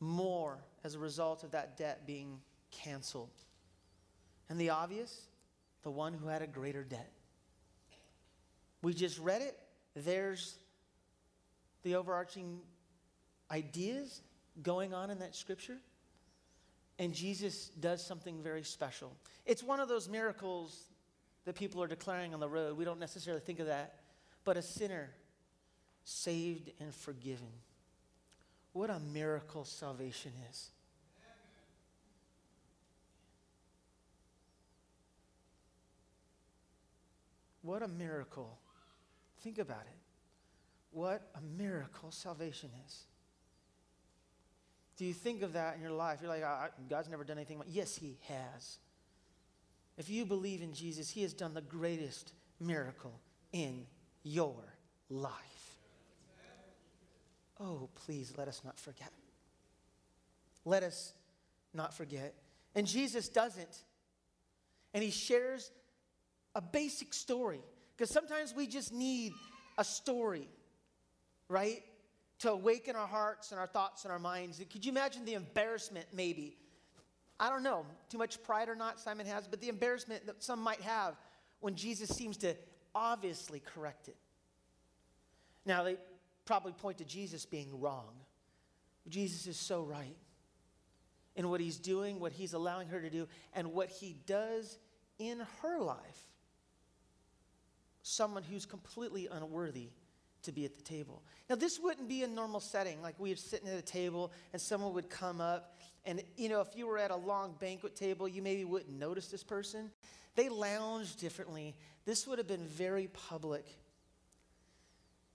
more 0.03 0.59
as 0.85 0.97
a 0.97 0.99
result 0.99 1.45
of 1.45 1.53
that 1.53 1.77
debt 1.77 2.07
being 2.07 2.41
canceled. 2.73 3.31
And 4.49 4.61
the 4.61 4.71
obvious, 4.71 5.29
the 5.83 5.91
one 5.91 6.13
who 6.13 6.27
had 6.27 6.43
a 6.43 6.47
greater 6.47 6.83
debt. 6.83 7.11
We 8.83 8.93
just 8.93 9.19
read 9.21 9.43
it. 9.43 9.59
There's 9.95 10.59
the 11.85 11.95
overarching 11.95 12.59
ideas 13.51 14.23
going 14.63 14.93
on 14.93 15.11
in 15.11 15.21
that 15.21 15.37
scripture. 15.37 15.79
And 17.03 17.13
Jesus 17.13 17.71
does 17.81 18.01
something 18.07 18.41
very 18.45 18.63
special. 18.63 19.17
It's 19.45 19.61
one 19.61 19.81
of 19.81 19.89
those 19.89 20.09
miracles 20.09 20.85
that 21.45 21.57
people 21.57 21.83
are 21.83 21.89
declaring 21.89 22.33
on 22.33 22.39
the 22.39 22.49
road. 22.49 22.79
We 22.79 22.85
don't 22.85 23.01
necessarily 23.01 23.43
think 23.43 23.59
of 23.59 23.67
that. 23.67 23.97
But 24.45 24.57
a 24.57 24.63
sinner 24.63 25.11
saved 26.05 26.71
and 26.79 26.95
forgiven. 26.95 27.49
What 28.73 28.89
a 28.89 29.01
miracle 29.01 29.65
salvation 29.65 30.31
is. 30.49 30.71
What 37.63 37.83
a 37.83 37.89
miracle. 37.89 38.61
Think 39.41 39.59
about 39.59 39.83
it. 39.91 39.99
What 40.93 41.29
a 41.35 41.41
miracle 41.41 42.13
salvation 42.13 42.71
is. 42.87 43.07
Do 45.03 45.09
you 45.09 45.15
think 45.15 45.43
of 45.43 45.55
that 45.55 45.75
in 45.75 45.83
your 45.83 45.91
life? 45.91 46.21
You're 46.23 46.31
like, 46.31 46.45
oh, 46.45 46.69
God's 46.89 47.09
never 47.09 47.25
done 47.25 47.37
anything. 47.37 47.61
Yes, 47.67 47.97
He 47.97 48.19
has. 48.29 48.79
If 49.99 50.09
you 50.09 50.25
believe 50.25 50.63
in 50.63 50.73
Jesus, 50.73 51.11
He 51.11 51.23
has 51.23 51.35
done 51.35 51.55
the 51.55 51.61
greatest 51.61 52.33
miracle 52.61 53.19
in 53.53 53.85
your 54.23 54.55
life. 55.11 55.33
Oh, 57.59 57.89
please 58.07 58.35
let 58.37 58.47
us 58.47 58.61
not 58.65 58.79
forget. 58.79 59.11
Let 60.65 60.85
us 60.85 61.15
not 61.75 61.93
forget. 61.93 62.37
And 62.77 62.87
Jesus 62.87 63.29
doesn't. 63.29 63.83
And 64.95 65.03
he 65.03 65.11
shares 65.11 65.73
a 66.55 66.61
basic 66.61 67.13
story. 67.13 67.61
Because 67.97 68.13
sometimes 68.13 68.55
we 68.55 68.69
just 68.69 68.93
need 68.93 69.33
a 69.77 69.83
story, 69.83 70.49
right? 71.49 71.83
To 72.43 72.51
awaken 72.51 72.97
our 72.97 73.07
hearts 73.07 73.51
and 73.51 73.59
our 73.59 73.67
thoughts 73.67 74.05
and 74.05 74.13
our 74.13 74.19
minds. 74.19 74.61
Could 74.71 74.85
you 74.85 74.93
imagine 74.93 75.25
the 75.25 75.35
embarrassment, 75.35 76.07
maybe? 76.13 76.57
I 77.39 77.49
don't 77.49 77.63
know, 77.63 77.87
too 78.09 78.19
much 78.19 78.43
pride 78.43 78.69
or 78.69 78.77
not, 78.77 79.01
Simon 79.01 79.27
has, 79.27 79.49
but 79.49 79.61
the 79.61 79.69
embarrassment 79.69 80.27
that 80.27 80.43
some 80.43 80.61
might 80.61 80.81
have 80.81 81.17
when 81.61 81.75
Jesus 81.75 82.11
seems 82.11 82.37
to 82.39 82.55
obviously 82.95 83.61
correct 83.61 84.09
it. 84.09 84.17
Now, 85.65 85.85
they 85.85 85.97
probably 86.45 86.73
point 86.73 86.99
to 86.99 87.05
Jesus 87.05 87.47
being 87.47 87.81
wrong. 87.81 88.13
Jesus 89.09 89.47
is 89.47 89.57
so 89.57 89.83
right 89.83 90.17
in 91.35 91.49
what 91.49 91.61
he's 91.61 91.79
doing, 91.79 92.21
what 92.21 92.33
he's 92.33 92.53
allowing 92.53 92.89
her 92.89 93.01
to 93.01 93.11
do, 93.11 93.27
and 93.55 93.73
what 93.73 93.89
he 93.89 94.17
does 94.27 94.79
in 95.19 95.43
her 95.63 95.81
life. 95.81 96.27
Someone 98.03 98.43
who's 98.43 98.67
completely 98.67 99.29
unworthy 99.31 99.91
to 100.43 100.53
be 100.53 100.65
at 100.65 100.75
the 100.75 100.83
table. 100.83 101.23
Now, 101.49 101.57
this 101.57 101.79
wouldn't 101.79 102.09
be 102.09 102.23
a 102.23 102.29
normal 102.29 102.61
setting, 102.61 103.01
like 103.03 103.15
we 103.19 103.33
are 103.33 103.37
sitting 103.37 103.69
at 103.69 103.77
a 103.77 103.83
table 103.83 104.33
and 104.53 104.61
someone 104.61 104.93
would 104.95 105.11
come 105.11 105.41
up. 105.41 105.77
And, 106.05 106.23
you 106.37 106.49
know, 106.49 106.61
if 106.61 106.77
you 106.77 106.87
were 106.87 106.99
at 106.99 107.11
a 107.11 107.17
long 107.17 107.55
banquet 107.61 107.95
table, 107.95 108.27
you 108.27 108.43
maybe 108.43 108.65
wouldn't 108.65 108.99
notice 108.99 109.29
this 109.29 109.45
person. 109.45 109.91
They 110.35 110.49
lounge 110.49 111.17
differently. 111.17 111.75
This 112.05 112.27
would 112.27 112.39
have 112.39 112.49
been 112.49 112.67
very 112.67 113.09
public. 113.09 113.67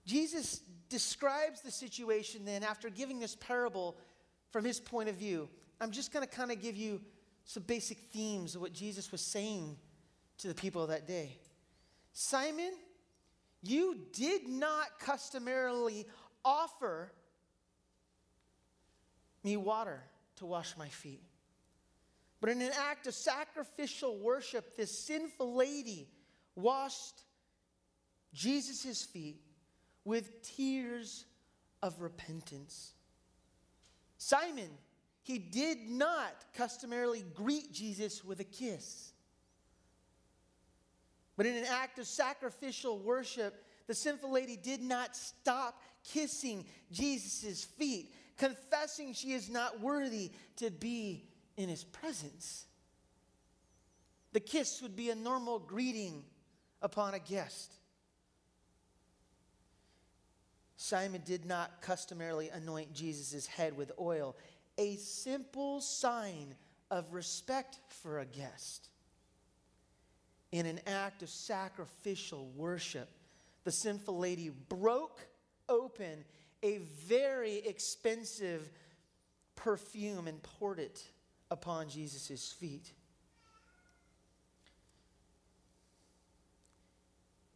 Jesus 0.04 0.60
describes 0.88 1.60
the 1.60 1.70
situation 1.70 2.44
then 2.44 2.62
after 2.62 2.90
giving 2.90 3.20
this 3.20 3.36
parable 3.36 3.96
from 4.50 4.64
his 4.64 4.80
point 4.80 5.08
of 5.08 5.16
view. 5.16 5.48
I'm 5.80 5.90
just 5.90 6.12
going 6.12 6.26
to 6.26 6.30
kind 6.34 6.50
of 6.50 6.60
give 6.60 6.76
you 6.76 7.00
some 7.44 7.62
basic 7.62 7.98
themes 7.98 8.54
of 8.54 8.60
what 8.60 8.72
Jesus 8.72 9.12
was 9.12 9.20
saying 9.20 9.76
to 10.38 10.48
the 10.48 10.54
people 10.54 10.82
of 10.82 10.88
that 10.88 11.06
day. 11.06 11.38
Simon, 12.12 12.72
you 13.68 13.98
did 14.12 14.48
not 14.48 14.98
customarily 15.00 16.06
offer 16.44 17.12
me 19.44 19.56
water 19.56 20.02
to 20.36 20.46
wash 20.46 20.76
my 20.76 20.88
feet. 20.88 21.22
But 22.40 22.50
in 22.50 22.62
an 22.62 22.70
act 22.78 23.06
of 23.06 23.14
sacrificial 23.14 24.16
worship, 24.18 24.76
this 24.76 25.06
sinful 25.06 25.54
lady 25.54 26.08
washed 26.54 27.22
Jesus' 28.32 29.04
feet 29.04 29.40
with 30.04 30.42
tears 30.42 31.24
of 31.82 32.00
repentance. 32.00 32.92
Simon, 34.18 34.70
he 35.22 35.38
did 35.38 35.88
not 35.88 36.32
customarily 36.54 37.24
greet 37.34 37.72
Jesus 37.72 38.24
with 38.24 38.40
a 38.40 38.44
kiss. 38.44 39.12
But 41.38 41.46
in 41.46 41.56
an 41.56 41.66
act 41.66 42.00
of 42.00 42.06
sacrificial 42.08 42.98
worship, 42.98 43.64
the 43.86 43.94
sinful 43.94 44.32
lady 44.32 44.56
did 44.56 44.82
not 44.82 45.14
stop 45.14 45.80
kissing 46.02 46.66
Jesus' 46.90 47.64
feet, 47.64 48.12
confessing 48.36 49.14
she 49.14 49.32
is 49.34 49.48
not 49.48 49.80
worthy 49.80 50.32
to 50.56 50.72
be 50.72 51.28
in 51.56 51.68
his 51.68 51.84
presence. 51.84 52.66
The 54.32 54.40
kiss 54.40 54.82
would 54.82 54.96
be 54.96 55.10
a 55.10 55.14
normal 55.14 55.60
greeting 55.60 56.24
upon 56.82 57.14
a 57.14 57.20
guest. 57.20 57.72
Simon 60.76 61.22
did 61.24 61.46
not 61.46 61.80
customarily 61.80 62.48
anoint 62.48 62.92
Jesus' 62.92 63.46
head 63.46 63.76
with 63.76 63.92
oil, 64.00 64.36
a 64.76 64.96
simple 64.96 65.80
sign 65.80 66.56
of 66.90 67.12
respect 67.12 67.78
for 68.02 68.18
a 68.18 68.26
guest. 68.26 68.88
In 70.50 70.66
an 70.66 70.80
act 70.86 71.22
of 71.22 71.28
sacrificial 71.28 72.50
worship, 72.56 73.10
the 73.64 73.72
sinful 73.72 74.18
lady 74.18 74.50
broke 74.68 75.26
open 75.68 76.24
a 76.62 76.78
very 76.78 77.56
expensive 77.58 78.70
perfume 79.54 80.26
and 80.26 80.42
poured 80.42 80.78
it 80.78 81.02
upon 81.50 81.88
Jesus' 81.88 82.52
feet. 82.52 82.92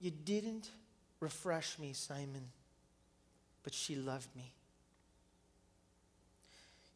You 0.00 0.10
didn't 0.10 0.68
refresh 1.20 1.78
me, 1.78 1.92
Simon, 1.92 2.48
but 3.62 3.72
she 3.72 3.94
loved 3.94 4.34
me. 4.34 4.52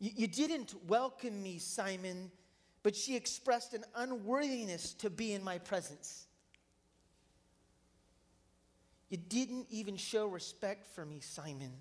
You, 0.01 0.11
you, 0.17 0.27
didn't 0.27 0.75
welcome 0.89 1.43
me, 1.43 1.59
Simon, 1.59 2.31
but 2.87 2.95
she 2.95 3.17
expressed 3.17 3.75
an 3.75 3.83
unworthiness 3.97 4.93
to 4.93 5.11
be 5.11 5.33
in 5.33 5.43
my 5.43 5.59
presence. 5.59 6.29
You 9.09 9.17
didn't 9.17 9.67
even 9.71 9.97
show 9.97 10.29
respect 10.29 10.87
for 10.95 11.05
me, 11.05 11.19
Simon, 11.19 11.73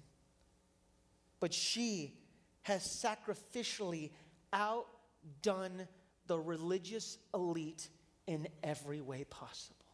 but 1.40 1.54
she 1.54 2.16
has 2.64 2.82
sacrificially 2.82 4.14
outdone 4.52 5.88
the 6.26 6.40
religious 6.40 7.20
elite 7.36 7.88
in 8.26 8.48
every 8.64 9.02
way 9.02 9.26
possible. 9.26 9.86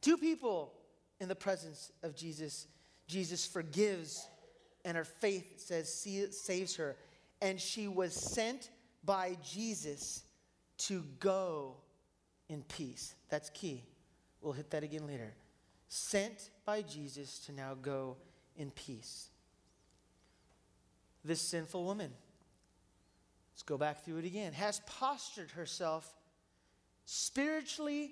Two 0.00 0.16
people 0.16 0.72
in 1.20 1.28
the 1.28 1.34
presence 1.34 1.92
of 2.02 2.16
Jesus. 2.16 2.66
Jesus 3.06 3.44
forgives, 3.44 4.26
and 4.86 4.96
her 4.96 5.04
faith 5.04 5.60
says 5.60 5.92
saves 5.92 6.76
her. 6.76 6.96
And 7.42 7.60
she 7.60 7.88
was 7.88 8.14
sent 8.14 8.70
by 9.06 9.36
Jesus 9.42 10.24
to 10.78 11.04
go 11.20 11.76
in 12.48 12.62
peace. 12.64 13.14
That's 13.30 13.48
key. 13.50 13.84
We'll 14.40 14.52
hit 14.52 14.70
that 14.70 14.82
again 14.82 15.06
later. 15.06 15.32
Sent 15.88 16.50
by 16.64 16.82
Jesus 16.82 17.38
to 17.46 17.52
now 17.52 17.74
go 17.80 18.16
in 18.56 18.70
peace. 18.70 19.28
This 21.24 21.40
sinful 21.40 21.84
woman 21.84 22.10
Let's 23.56 23.62
go 23.62 23.78
back 23.78 24.04
through 24.04 24.18
it 24.18 24.26
again. 24.26 24.52
Has 24.52 24.80
postured 24.80 25.50
herself 25.52 26.06
spiritually 27.06 28.10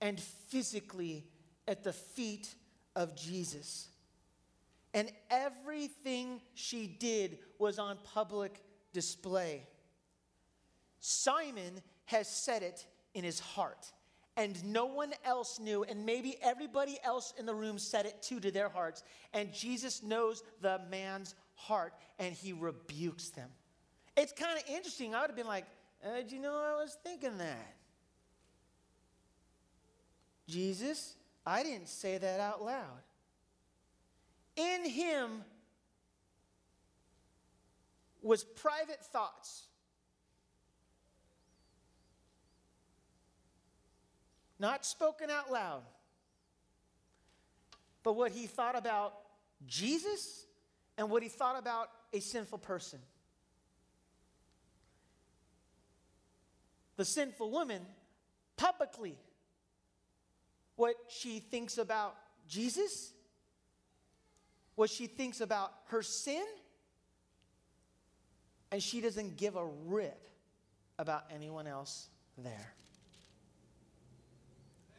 and 0.00 0.20
physically 0.20 1.24
at 1.66 1.82
the 1.82 1.92
feet 1.92 2.54
of 2.94 3.16
Jesus. 3.16 3.88
And 4.94 5.10
everything 5.32 6.40
she 6.54 6.86
did 6.86 7.40
was 7.58 7.80
on 7.80 7.98
public 8.04 8.62
display. 8.92 9.66
Simon 11.00 11.80
has 12.06 12.28
said 12.28 12.62
it 12.62 12.86
in 13.14 13.24
his 13.24 13.40
heart, 13.40 13.92
and 14.36 14.62
no 14.64 14.86
one 14.86 15.12
else 15.24 15.58
knew, 15.58 15.84
and 15.84 16.06
maybe 16.06 16.36
everybody 16.42 16.98
else 17.02 17.34
in 17.38 17.46
the 17.46 17.54
room 17.54 17.78
said 17.78 18.06
it 18.06 18.22
too 18.22 18.40
to 18.40 18.50
their 18.50 18.68
hearts. 18.68 19.02
And 19.32 19.52
Jesus 19.52 20.02
knows 20.02 20.42
the 20.60 20.80
man's 20.90 21.34
heart, 21.54 21.94
and 22.18 22.34
he 22.34 22.52
rebukes 22.52 23.30
them. 23.30 23.48
It's 24.16 24.32
kind 24.32 24.58
of 24.58 24.64
interesting. 24.68 25.14
I 25.14 25.20
would 25.20 25.30
have 25.30 25.36
been 25.36 25.46
like, 25.46 25.66
uh, 26.04 26.16
did 26.16 26.32
you 26.32 26.40
know 26.40 26.54
I 26.54 26.80
was 26.80 26.96
thinking 27.04 27.38
that? 27.38 27.74
Jesus, 30.48 31.14
I 31.46 31.62
didn't 31.62 31.88
say 31.88 32.18
that 32.18 32.40
out 32.40 32.64
loud. 32.64 33.02
In 34.56 34.88
him 34.88 35.44
was 38.22 38.42
private 38.42 39.04
thoughts. 39.04 39.67
Not 44.58 44.84
spoken 44.84 45.30
out 45.30 45.52
loud, 45.52 45.82
but 48.02 48.14
what 48.14 48.32
he 48.32 48.46
thought 48.46 48.76
about 48.76 49.14
Jesus 49.66 50.46
and 50.96 51.10
what 51.10 51.22
he 51.22 51.28
thought 51.28 51.58
about 51.58 51.88
a 52.12 52.20
sinful 52.20 52.58
person. 52.58 52.98
the 56.98 57.04
sinful 57.04 57.50
woman 57.50 57.80
publicly 58.56 59.16
what 60.74 60.96
she 61.08 61.38
thinks 61.38 61.78
about 61.78 62.16
Jesus, 62.46 63.12
what 64.74 64.90
she 64.90 65.06
thinks 65.06 65.40
about 65.40 65.72
her 65.86 66.02
sin, 66.02 66.44
and 68.70 68.82
she 68.82 69.00
doesn't 69.00 69.36
give 69.36 69.56
a 69.56 69.64
rip 69.86 70.28
about 70.98 71.24
anyone 71.32 71.66
else 71.66 72.08
there. 72.36 72.74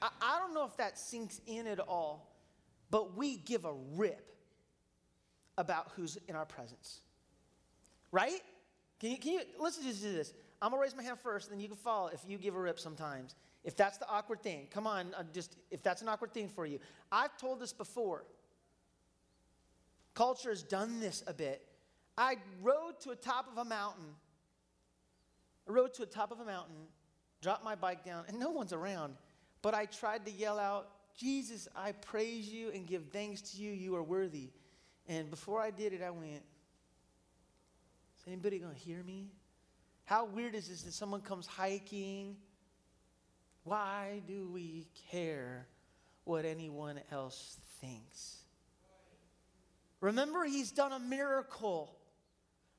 I, 0.01 0.09
I 0.21 0.39
don't 0.39 0.53
know 0.53 0.65
if 0.65 0.77
that 0.77 0.97
sinks 0.97 1.41
in 1.45 1.67
at 1.67 1.79
all, 1.79 2.35
but 2.89 3.15
we 3.17 3.37
give 3.37 3.65
a 3.65 3.73
rip 3.95 4.35
about 5.57 5.91
who's 5.95 6.17
in 6.27 6.35
our 6.35 6.45
presence. 6.45 7.01
Right? 8.11 8.41
Can 8.99 9.11
you, 9.11 9.17
can 9.17 9.33
you 9.33 9.41
listen 9.59 9.83
to 9.83 9.93
this? 9.93 10.33
I'm 10.61 10.71
gonna 10.71 10.81
raise 10.81 10.95
my 10.95 11.03
hand 11.03 11.19
first, 11.19 11.47
and 11.47 11.55
then 11.55 11.61
you 11.61 11.67
can 11.67 11.77
follow 11.77 12.07
if 12.07 12.21
you 12.27 12.37
give 12.37 12.55
a 12.55 12.59
rip 12.59 12.79
sometimes. 12.79 13.35
If 13.63 13.75
that's 13.75 13.97
the 13.97 14.07
awkward 14.09 14.41
thing, 14.41 14.67
come 14.71 14.87
on, 14.87 15.13
uh, 15.17 15.23
just 15.33 15.57
if 15.69 15.83
that's 15.83 16.01
an 16.01 16.07
awkward 16.07 16.33
thing 16.33 16.49
for 16.49 16.65
you. 16.65 16.79
I've 17.11 17.37
told 17.37 17.59
this 17.59 17.73
before. 17.73 18.25
Culture 20.13 20.49
has 20.49 20.63
done 20.63 20.99
this 20.99 21.23
a 21.27 21.33
bit. 21.33 21.65
I 22.17 22.37
rode 22.61 22.99
to 23.01 23.11
a 23.11 23.15
top 23.15 23.47
of 23.51 23.57
a 23.57 23.65
mountain. 23.65 24.05
I 25.67 25.71
rode 25.71 25.93
to 25.95 26.03
a 26.03 26.05
top 26.05 26.31
of 26.31 26.39
a 26.39 26.45
mountain, 26.45 26.75
dropped 27.41 27.63
my 27.63 27.75
bike 27.75 28.03
down, 28.03 28.25
and 28.27 28.39
no 28.39 28.49
one's 28.49 28.73
around. 28.73 29.15
But 29.61 29.73
I 29.73 29.85
tried 29.85 30.25
to 30.25 30.31
yell 30.31 30.59
out, 30.59 30.89
Jesus, 31.17 31.67
I 31.75 31.91
praise 31.91 32.47
you 32.47 32.71
and 32.71 32.87
give 32.87 33.03
thanks 33.11 33.41
to 33.51 33.57
you. 33.61 33.71
You 33.71 33.95
are 33.95 34.03
worthy. 34.03 34.49
And 35.07 35.29
before 35.29 35.61
I 35.61 35.71
did 35.71 35.91
it, 35.91 36.01
I 36.01 36.11
went, 36.11 36.43
Is 38.17 38.23
anybody 38.27 38.59
going 38.59 38.73
to 38.73 38.79
hear 38.79 39.03
me? 39.03 39.27
How 40.05 40.25
weird 40.25 40.55
is 40.55 40.69
this 40.69 40.83
that 40.83 40.93
someone 40.93 41.21
comes 41.21 41.45
hiking? 41.45 42.37
Why 43.63 44.21
do 44.27 44.49
we 44.51 44.87
care 45.11 45.67
what 46.23 46.45
anyone 46.45 46.99
else 47.11 47.57
thinks? 47.81 48.37
Remember, 50.01 50.45
he's 50.45 50.71
done 50.71 50.93
a 50.93 50.99
miracle. 50.99 51.98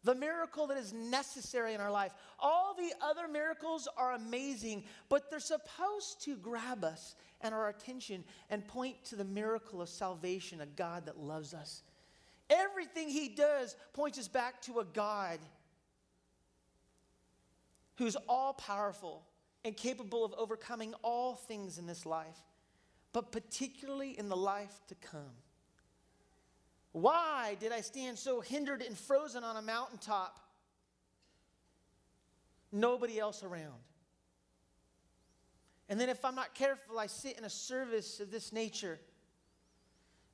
The 0.03 0.15
miracle 0.15 0.67
that 0.69 0.79
is 0.79 0.93
necessary 0.93 1.75
in 1.75 1.81
our 1.81 1.91
life. 1.91 2.13
All 2.39 2.75
the 2.75 2.93
other 3.03 3.29
miracles 3.29 3.87
are 3.97 4.13
amazing, 4.13 4.85
but 5.11 5.31
they're 5.31 5.41
supposed 5.41 6.23
to 6.25 6.37
grab 6.37 6.85
us 6.85 7.17
and 7.43 7.55
our 7.55 7.69
attention 7.69 8.25
and 8.49 8.67
point 8.67 9.03
to 9.05 9.17
the 9.17 9.25
miracle 9.25 9.83
of 9.83 9.89
salvation, 9.89 10.63
a 10.63 10.67
God 10.67 11.07
that 11.07 11.19
loves 11.19 11.53
us. 11.53 11.83
Everything 12.49 13.09
he 13.09 13.29
does 13.29 13.77
points 13.93 14.19
us 14.19 14.27
back 14.27 14.63
to 14.63 14.81
a 14.81 14.85
God 14.85 15.39
who's 17.97 18.17
all 18.29 18.55
powerful 18.55 19.23
and 19.65 19.77
capable 19.77 20.25
of 20.25 20.33
overcoming 20.39 20.95
all 21.03 21.35
things 21.35 21.79
in 21.79 21.87
this 21.87 22.07
life, 22.07 22.39
but 23.13 23.31
particularly 23.31 24.19
in 24.19 24.31
the 24.31 24.37
life 24.37 24.81
to 24.89 24.95
come. 24.95 25.35
Why 26.93 27.57
did 27.61 27.73
I 27.73 27.81
stand 27.81 28.19
so 28.19 28.41
hindered 28.41 28.83
and 28.83 28.97
frozen 28.99 29.45
on 29.45 29.57
a 29.57 29.63
mountaintop? 29.63 30.41
Nobody 32.73 33.19
else 33.19 33.43
around. 33.43 33.81
And 35.89 36.01
then, 36.01 36.09
if 36.09 36.25
I'm 36.25 36.37
not 36.37 36.55
careful, 36.55 36.99
I 36.99 37.07
sit 37.07 37.37
in 37.37 37.45
a 37.45 37.51
service 37.51 38.21
of 38.21 38.31
this 38.31 38.53
nature 38.53 39.01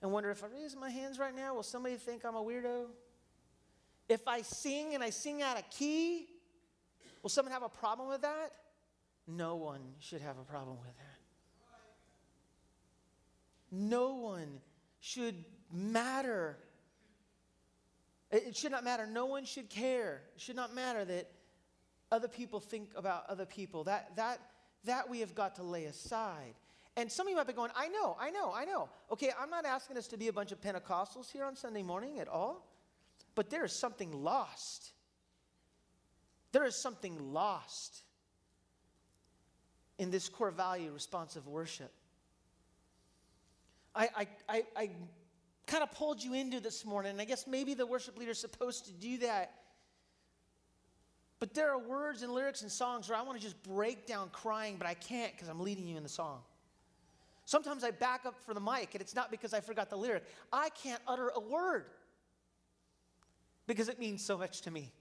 and 0.02 0.12
wonder 0.12 0.30
if 0.30 0.44
I 0.44 0.48
raise 0.48 0.76
my 0.76 0.90
hands 0.90 1.18
right 1.18 1.34
now, 1.34 1.54
will 1.54 1.62
somebody 1.62 1.96
think 1.96 2.24
I'm 2.24 2.36
a 2.36 2.42
weirdo? 2.42 2.86
If 4.08 4.28
I 4.28 4.42
sing 4.42 4.94
and 4.94 5.02
I 5.02 5.10
sing 5.10 5.42
out 5.42 5.58
of 5.58 5.68
key, 5.70 6.26
will 7.22 7.30
someone 7.30 7.52
have 7.52 7.62
a 7.62 7.68
problem 7.68 8.08
with 8.08 8.20
that? 8.20 8.52
No 9.26 9.56
one 9.56 9.80
should 9.98 10.20
have 10.20 10.38
a 10.38 10.44
problem 10.44 10.76
with 10.78 10.94
that. 10.96 11.18
No 13.72 14.14
one 14.14 14.60
should 15.00 15.44
matter. 15.72 16.56
It 18.30 18.56
should 18.56 18.72
not 18.72 18.84
matter. 18.84 19.06
No 19.06 19.26
one 19.26 19.44
should 19.44 19.68
care. 19.68 20.22
It 20.34 20.40
should 20.40 20.56
not 20.56 20.74
matter 20.74 21.04
that 21.04 21.30
other 22.10 22.28
people 22.28 22.60
think 22.60 22.90
about 22.96 23.24
other 23.28 23.46
people. 23.46 23.84
That, 23.84 24.14
that, 24.16 24.40
that 24.84 25.08
we 25.08 25.20
have 25.20 25.34
got 25.34 25.56
to 25.56 25.62
lay 25.62 25.84
aside. 25.84 26.54
And 26.96 27.12
some 27.12 27.26
of 27.26 27.30
you 27.30 27.36
might 27.36 27.46
be 27.46 27.52
going, 27.52 27.70
I 27.76 27.88
know, 27.88 28.16
I 28.18 28.30
know, 28.30 28.52
I 28.54 28.64
know. 28.64 28.88
Okay, 29.12 29.30
I'm 29.38 29.50
not 29.50 29.66
asking 29.66 29.98
us 29.98 30.06
to 30.08 30.16
be 30.16 30.28
a 30.28 30.32
bunch 30.32 30.50
of 30.50 30.60
Pentecostals 30.60 31.30
here 31.30 31.44
on 31.44 31.54
Sunday 31.54 31.82
morning 31.82 32.20
at 32.20 32.28
all, 32.28 32.66
but 33.34 33.50
there 33.50 33.64
is 33.64 33.72
something 33.72 34.24
lost. 34.24 34.92
There 36.52 36.64
is 36.64 36.74
something 36.74 37.34
lost 37.34 38.02
in 39.98 40.10
this 40.10 40.28
core 40.30 40.50
value, 40.50 40.90
responsive 40.90 41.46
worship. 41.46 41.92
I, 43.94 44.08
I, 44.16 44.28
I, 44.48 44.62
I 44.76 44.90
kind 45.66 45.82
of 45.82 45.90
pulled 45.92 46.22
you 46.22 46.34
into 46.34 46.60
this 46.60 46.84
morning. 46.84 47.12
And 47.12 47.20
I 47.20 47.24
guess 47.24 47.46
maybe 47.46 47.74
the 47.74 47.86
worship 47.86 48.18
leader 48.18 48.30
is 48.30 48.38
supposed 48.38 48.86
to 48.86 48.92
do 48.92 49.18
that. 49.18 49.52
But 51.38 51.52
there 51.54 51.70
are 51.70 51.78
words 51.78 52.22
and 52.22 52.32
lyrics 52.32 52.62
and 52.62 52.72
songs 52.72 53.08
where 53.08 53.18
I 53.18 53.22
want 53.22 53.38
to 53.38 53.44
just 53.44 53.62
break 53.62 54.06
down 54.06 54.30
crying, 54.30 54.76
but 54.78 54.86
I 54.86 54.94
can't 54.94 55.32
because 55.32 55.48
I'm 55.48 55.60
leading 55.60 55.86
you 55.86 55.96
in 55.96 56.02
the 56.02 56.08
song. 56.08 56.40
Sometimes 57.44 57.84
I 57.84 57.90
back 57.90 58.24
up 58.26 58.36
for 58.44 58.54
the 58.54 58.60
mic, 58.60 58.94
and 58.94 59.00
it's 59.00 59.14
not 59.14 59.30
because 59.30 59.52
I 59.52 59.60
forgot 59.60 59.90
the 59.90 59.96
lyric. 59.96 60.24
I 60.52 60.70
can't 60.70 61.00
utter 61.06 61.30
a 61.34 61.40
word 61.40 61.84
because 63.66 63.88
it 63.88 63.98
means 63.98 64.24
so 64.24 64.38
much 64.38 64.62
to 64.62 64.70
me. 64.70 64.92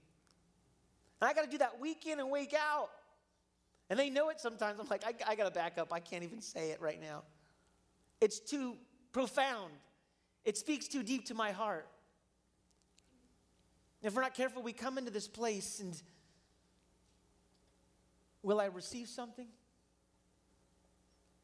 And 1.20 1.28
I 1.28 1.32
got 1.32 1.44
to 1.44 1.50
do 1.50 1.58
that 1.58 1.80
week 1.80 2.06
in 2.06 2.20
and 2.20 2.30
week 2.30 2.54
out. 2.54 2.90
And 3.88 3.98
they 3.98 4.10
know 4.10 4.28
it 4.28 4.40
sometimes. 4.40 4.78
I'm 4.78 4.88
like, 4.88 5.04
I, 5.06 5.32
I 5.32 5.34
got 5.36 5.44
to 5.44 5.50
back 5.50 5.78
up. 5.78 5.92
I 5.92 6.00
can't 6.00 6.22
even 6.22 6.40
say 6.40 6.70
it 6.70 6.80
right 6.80 7.00
now. 7.00 7.22
It's 8.20 8.38
too 8.38 8.76
profound. 9.12 9.72
It 10.46 10.56
speaks 10.56 10.86
too 10.86 11.02
deep 11.02 11.26
to 11.26 11.34
my 11.34 11.50
heart. 11.50 11.88
If 14.00 14.14
we're 14.14 14.22
not 14.22 14.34
careful, 14.34 14.62
we 14.62 14.72
come 14.72 14.96
into 14.96 15.10
this 15.10 15.26
place 15.26 15.80
and 15.80 16.00
will 18.44 18.60
I 18.60 18.66
receive 18.66 19.08
something? 19.08 19.48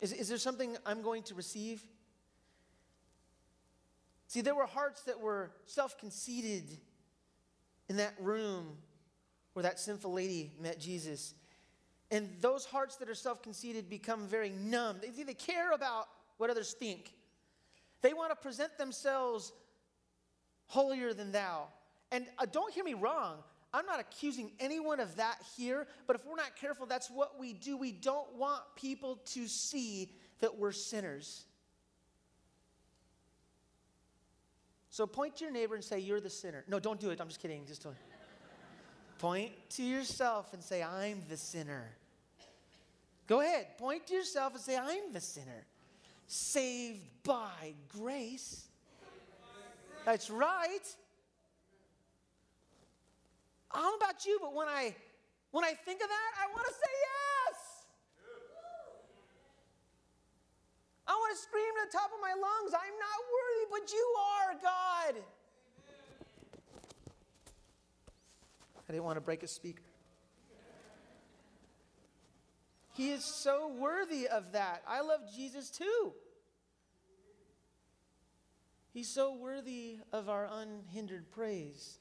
Is, 0.00 0.12
is 0.12 0.28
there 0.28 0.38
something 0.38 0.76
I'm 0.86 1.02
going 1.02 1.24
to 1.24 1.34
receive? 1.34 1.82
See, 4.28 4.40
there 4.40 4.54
were 4.54 4.66
hearts 4.66 5.02
that 5.02 5.20
were 5.20 5.50
self 5.66 5.98
conceited 5.98 6.78
in 7.88 7.96
that 7.96 8.14
room 8.20 8.76
where 9.54 9.64
that 9.64 9.80
sinful 9.80 10.12
lady 10.12 10.52
met 10.60 10.78
Jesus. 10.78 11.34
And 12.12 12.28
those 12.40 12.64
hearts 12.64 12.96
that 12.96 13.08
are 13.08 13.16
self 13.16 13.42
conceited 13.42 13.90
become 13.90 14.28
very 14.28 14.50
numb. 14.50 14.98
They, 15.02 15.24
they 15.24 15.34
care 15.34 15.72
about 15.72 16.06
what 16.36 16.50
others 16.50 16.72
think. 16.72 17.12
They 18.02 18.12
want 18.12 18.30
to 18.30 18.36
present 18.36 18.76
themselves 18.76 19.52
holier 20.66 21.14
than 21.14 21.32
thou. 21.32 21.68
And 22.10 22.26
uh, 22.38 22.46
don't 22.50 22.72
hear 22.74 22.84
me 22.84 22.94
wrong. 22.94 23.36
I'm 23.72 23.86
not 23.86 24.00
accusing 24.00 24.52
anyone 24.60 25.00
of 25.00 25.16
that 25.16 25.36
here, 25.56 25.86
but 26.06 26.16
if 26.16 26.26
we're 26.26 26.36
not 26.36 26.56
careful, 26.60 26.84
that's 26.84 27.10
what 27.10 27.38
we 27.38 27.54
do. 27.54 27.76
We 27.76 27.92
don't 27.92 28.34
want 28.36 28.60
people 28.76 29.20
to 29.26 29.46
see 29.46 30.12
that 30.40 30.58
we're 30.58 30.72
sinners. 30.72 31.46
So 34.90 35.06
point 35.06 35.36
to 35.36 35.44
your 35.44 35.52
neighbor 35.52 35.74
and 35.74 35.82
say, 35.82 36.00
You're 36.00 36.20
the 36.20 36.28
sinner. 36.28 36.64
No, 36.68 36.78
don't 36.78 37.00
do 37.00 37.10
it. 37.10 37.20
I'm 37.20 37.28
just 37.28 37.40
kidding. 37.40 37.64
Just 37.64 37.86
point 39.18 39.52
to 39.70 39.82
yourself 39.82 40.52
and 40.52 40.62
say, 40.62 40.82
I'm 40.82 41.22
the 41.30 41.38
sinner. 41.38 41.96
Go 43.26 43.40
ahead. 43.40 43.78
Point 43.78 44.06
to 44.08 44.14
yourself 44.14 44.52
and 44.54 44.62
say, 44.62 44.76
I'm 44.76 45.12
the 45.14 45.20
sinner 45.20 45.64
saved 46.32 47.02
by 47.24 47.74
grace. 47.88 48.68
That's 50.06 50.30
right. 50.30 50.80
I 53.70 53.80
don't 53.80 54.00
know 54.00 54.06
about 54.06 54.24
you, 54.24 54.38
but 54.40 54.54
when 54.54 54.66
I 54.66 54.94
when 55.50 55.64
I 55.64 55.74
think 55.74 56.02
of 56.02 56.08
that, 56.08 56.32
I 56.42 56.50
want 56.50 56.66
to 56.66 56.72
say 56.72 56.92
yes. 57.10 57.84
I 61.06 61.12
want 61.12 61.36
to 61.36 61.42
scream 61.42 61.64
to 61.64 61.86
the 61.86 61.92
top 61.92 62.10
of 62.14 62.20
my 62.22 62.32
lungs, 62.32 62.72
I'm 62.72 62.98
not 62.98 63.18
worthy, 63.36 63.66
but 63.70 63.92
you 63.92 64.14
are, 64.18 64.54
God. 64.62 65.22
I 68.88 68.92
didn't 68.92 69.04
want 69.04 69.16
to 69.16 69.20
break 69.20 69.42
a 69.42 69.48
speaker. 69.48 69.82
He 72.94 73.10
is 73.10 73.24
so 73.24 73.68
worthy 73.78 74.28
of 74.28 74.52
that. 74.52 74.82
I 74.86 75.00
love 75.02 75.20
Jesus 75.34 75.70
too. 75.70 76.12
He's 78.92 79.08
so 79.08 79.34
worthy 79.34 79.98
of 80.12 80.28
our 80.28 80.48
unhindered 80.50 81.30
praise. 81.30 81.98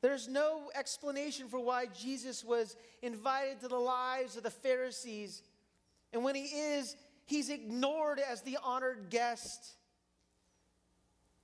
There's 0.00 0.28
no 0.28 0.70
explanation 0.74 1.48
for 1.48 1.58
why 1.58 1.86
Jesus 1.86 2.44
was 2.44 2.76
invited 3.02 3.60
to 3.60 3.68
the 3.68 3.76
lives 3.78 4.36
of 4.36 4.44
the 4.44 4.50
Pharisees. 4.50 5.42
And 6.12 6.22
when 6.22 6.36
he 6.36 6.44
is, 6.44 6.94
he's 7.24 7.50
ignored 7.50 8.20
as 8.20 8.42
the 8.42 8.58
honored 8.62 9.10
guest. 9.10 9.76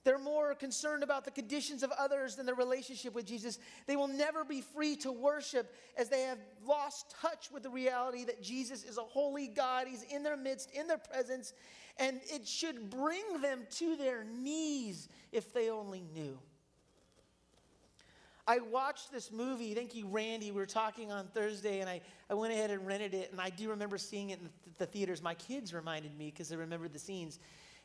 They're 0.04 0.18
more 0.18 0.54
concerned 0.54 1.02
about 1.02 1.24
the 1.24 1.30
conditions 1.30 1.82
of 1.82 1.90
others 1.92 2.36
than 2.36 2.46
their 2.46 2.54
relationship 2.54 3.14
with 3.14 3.24
Jesus. 3.24 3.58
They 3.86 3.96
will 3.96 4.08
never 4.08 4.44
be 4.44 4.60
free 4.60 4.96
to 4.96 5.12
worship 5.12 5.74
as 5.96 6.08
they 6.08 6.22
have 6.22 6.38
lost 6.64 7.14
touch 7.20 7.50
with 7.52 7.62
the 7.62 7.70
reality 7.70 8.24
that 8.24 8.42
Jesus 8.42 8.84
is 8.84 8.98
a 8.98 9.02
holy 9.02 9.48
God. 9.48 9.86
He's 9.88 10.02
in 10.02 10.22
their 10.22 10.36
midst, 10.36 10.70
in 10.72 10.88
their 10.88 10.98
presence, 10.98 11.52
and 11.98 12.20
it 12.24 12.46
should 12.46 12.90
bring 12.90 13.40
them 13.40 13.60
to 13.70 13.96
their 13.96 14.24
knees 14.24 15.08
if 15.30 15.52
they 15.52 15.70
only 15.70 16.04
knew. 16.14 16.38
I 18.46 18.58
watched 18.58 19.12
this 19.12 19.30
movie. 19.30 19.72
Thank 19.72 19.94
you, 19.94 20.08
Randy. 20.08 20.50
We 20.50 20.56
were 20.56 20.66
talking 20.66 21.12
on 21.12 21.28
Thursday, 21.28 21.80
and 21.80 21.88
I, 21.88 22.00
I 22.28 22.34
went 22.34 22.52
ahead 22.52 22.70
and 22.70 22.84
rented 22.84 23.14
it, 23.14 23.30
and 23.30 23.40
I 23.40 23.50
do 23.50 23.70
remember 23.70 23.98
seeing 23.98 24.30
it 24.30 24.40
in 24.40 24.44
the, 24.44 24.50
the 24.78 24.86
theaters. 24.86 25.22
My 25.22 25.34
kids 25.34 25.72
reminded 25.72 26.18
me 26.18 26.26
because 26.26 26.48
they 26.48 26.56
remembered 26.56 26.92
the 26.92 26.98
scenes. 26.98 27.38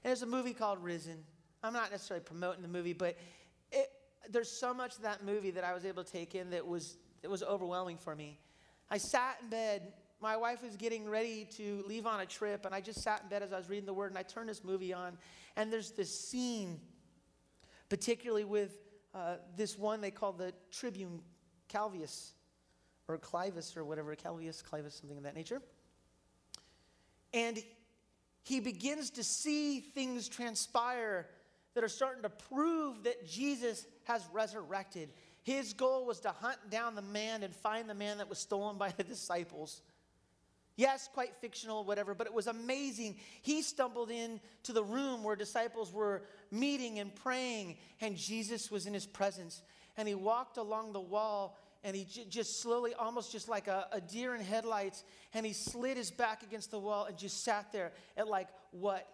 And 0.04 0.12
it's 0.12 0.24
a 0.24 0.28
movie 0.28 0.54
called 0.54 0.84
Risen. 0.84 1.24
I'm 1.63 1.74
not 1.74 1.91
necessarily 1.91 2.24
promoting 2.24 2.63
the 2.63 2.67
movie, 2.67 2.93
but 2.93 3.17
it, 3.72 3.91
there's 4.30 4.50
so 4.50 4.74
much 4.74 4.96
of 4.96 5.04
that 5.04 5.24
movie 5.24 5.52
that 5.52 5.63
I 5.63 5.74
was 5.74 5.86
able 5.86 6.04
to 6.04 6.12
take 6.12 6.34
in 6.34 6.50
that 6.50 6.65
was, 6.65 6.98
that 7.22 7.30
was 7.30 7.43
overwhelming 7.43 7.98
for 7.98 8.15
me. 8.15 8.39
I 8.89 8.98
sat 8.98 9.38
in 9.43 9.50
bed. 9.50 9.93
My 10.19 10.36
wife 10.36 10.63
was 10.63 10.75
getting 10.75 11.08
ready 11.08 11.45
to 11.58 11.84
leave 11.88 12.08
on 12.08 12.19
a 12.21 12.25
trip, 12.25 12.65
and 12.65 12.73
I 12.73 12.82
just 12.82 13.01
sat 13.03 13.21
in 13.23 13.30
bed 13.30 13.43
as 13.43 13.53
I 13.53 13.58
was 13.58 13.69
reading 13.69 13.86
the 13.86 13.93
Word, 13.93 14.10
and 14.12 14.17
I 14.17 14.23
turned 14.23 14.49
this 14.49 14.63
movie 14.63 14.91
on, 14.91 15.15
and 15.56 15.71
there's 15.71 15.91
this 15.91 16.13
scene, 16.19 16.80
particularly 17.88 18.43
with 18.43 18.80
uh, 19.13 19.36
this 19.56 19.77
one 19.77 20.01
they 20.01 20.10
call 20.10 20.32
the 20.32 20.53
Tribune 20.71 21.21
Calvius, 21.71 22.32
or 23.08 23.19
Clivus, 23.19 23.77
or 23.77 23.86
whatever, 23.86 24.15
Calvius, 24.15 24.63
Clivus, 24.63 24.99
something 24.99 25.17
of 25.17 25.23
that 25.23 25.36
nature. 25.36 25.62
And 27.32 27.63
he 28.43 28.60
begins 28.60 29.12
to 29.12 29.23
see 29.23 29.82
things 29.82 30.27
transpire 30.27 31.27
that 31.75 31.84
are 31.84 31.89
starting 31.89 32.23
to 32.23 32.30
prove 32.30 33.03
that 33.03 33.27
Jesus 33.27 33.86
has 34.06 34.27
resurrected. 34.34 35.10
His 35.43 35.73
goal 35.73 36.06
was 36.06 36.21
to 36.21 36.30
hunt 36.30 36.58
down 36.71 36.95
the 36.95 37.03
man 37.03 37.43
and 37.43 37.53
find 37.53 37.88
the 37.88 37.93
man 37.93 38.17
that 38.17 38.30
was 38.30 38.39
stolen 38.39 38.80
by 38.80 38.89
the 38.89 39.03
disciples. 39.03 39.84
Yes, 40.77 41.09
quite 41.11 41.35
fictional, 41.41 41.83
whatever, 41.83 42.13
but 42.13 42.27
it 42.27 42.33
was 42.33 42.45
amazing. 42.45 43.15
He 43.41 43.63
stumbled 43.63 44.11
into 44.11 44.73
the 44.73 44.83
room 44.83 45.23
where 45.23 45.35
disciples 45.35 45.91
were 45.91 46.21
meeting 46.51 46.99
and 46.99 47.13
praying, 47.13 47.77
and 47.99 48.15
Jesus 48.15 48.69
was 48.69 48.85
in 48.85 48.93
his 48.93 49.07
presence. 49.07 49.63
And 49.97 50.07
he 50.07 50.13
walked 50.13 50.57
along 50.57 50.93
the 50.93 51.01
wall, 51.01 51.57
and 51.83 51.95
he 51.95 52.05
j- 52.05 52.25
just 52.29 52.61
slowly, 52.61 52.93
almost 52.93 53.31
just 53.31 53.49
like 53.49 53.67
a, 53.67 53.87
a 53.91 53.99
deer 53.99 54.35
in 54.35 54.41
headlights, 54.41 55.03
and 55.33 55.43
he 55.47 55.53
slid 55.53 55.97
his 55.97 56.11
back 56.11 56.43
against 56.43 56.69
the 56.69 56.79
wall 56.79 57.05
and 57.05 57.17
just 57.17 57.43
sat 57.43 57.71
there 57.71 57.91
at 58.15 58.27
like, 58.27 58.47
what 58.69 59.07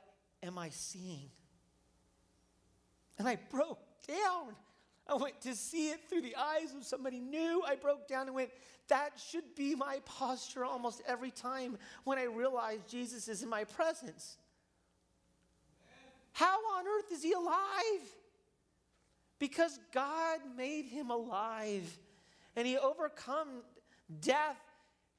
am 0.43 0.57
I 0.57 0.69
seeing? 0.69 1.29
And 3.17 3.25
I 3.25 3.37
broke 3.49 3.79
down. 4.05 4.53
I 5.07 5.15
went 5.15 5.41
to 5.41 5.53
see 5.53 5.89
it 5.89 5.99
through 6.09 6.21
the 6.21 6.35
eyes 6.35 6.73
of 6.75 6.85
somebody 6.85 7.19
new. 7.19 7.61
I 7.67 7.75
broke 7.75 8.07
down 8.07 8.27
and 8.27 8.35
went, 8.35 8.51
that 8.87 9.19
should 9.19 9.55
be 9.55 9.75
my 9.75 9.99
posture 10.05 10.63
almost 10.63 11.01
every 11.07 11.31
time 11.31 11.77
when 12.03 12.17
I 12.17 12.23
realize 12.23 12.79
Jesus 12.87 13.27
is 13.27 13.43
in 13.43 13.49
my 13.49 13.65
presence. 13.65 14.37
How 16.31 16.55
on 16.77 16.85
earth 16.87 17.11
is 17.11 17.21
he 17.21 17.33
alive? 17.33 17.57
Because 19.39 19.77
God 19.93 20.39
made 20.55 20.85
him 20.85 21.09
alive 21.09 21.97
and 22.55 22.65
he 22.65 22.77
overcome 22.77 23.63
death 24.21 24.59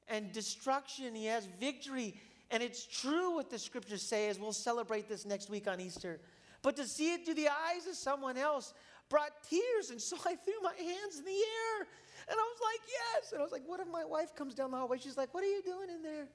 and 0.07 0.31
destruction. 0.31 1.15
He 1.15 1.25
has 1.25 1.45
victory. 1.59 2.15
And 2.51 2.61
it's 2.61 2.85
true 2.85 3.35
what 3.35 3.49
the 3.49 3.59
scriptures 3.59 4.01
say 4.01 4.29
as 4.29 4.39
we'll 4.39 4.53
celebrate 4.53 5.07
this 5.07 5.25
next 5.25 5.49
week 5.49 5.67
on 5.67 5.79
Easter. 5.79 6.19
But 6.61 6.75
to 6.77 6.87
see 6.87 7.13
it 7.13 7.25
through 7.25 7.35
the 7.35 7.49
eyes 7.49 7.87
of 7.87 7.95
someone 7.95 8.37
else 8.37 8.73
brought 9.09 9.31
tears. 9.49 9.91
And 9.91 10.01
so 10.09 10.17
I 10.25 10.35
threw 10.35 10.61
my 10.61 10.73
hands 10.77 11.19
in 11.19 11.25
the 11.25 11.31
air 11.31 11.87
and 12.27 12.37
I 12.39 12.43
was 12.43 12.59
like, 12.61 12.81
yes. 12.87 13.31
And 13.31 13.41
I 13.41 13.43
was 13.43 13.51
like, 13.51 13.63
what 13.65 13.79
if 13.79 13.87
my 13.91 14.03
wife 14.03 14.35
comes 14.35 14.55
down 14.55 14.71
the 14.71 14.77
hallway? 14.77 14.97
She's 14.97 15.17
like, 15.17 15.33
what 15.33 15.43
are 15.43 15.47
you 15.47 15.61
doing 15.63 15.89
in 15.89 16.01
there? 16.01 16.27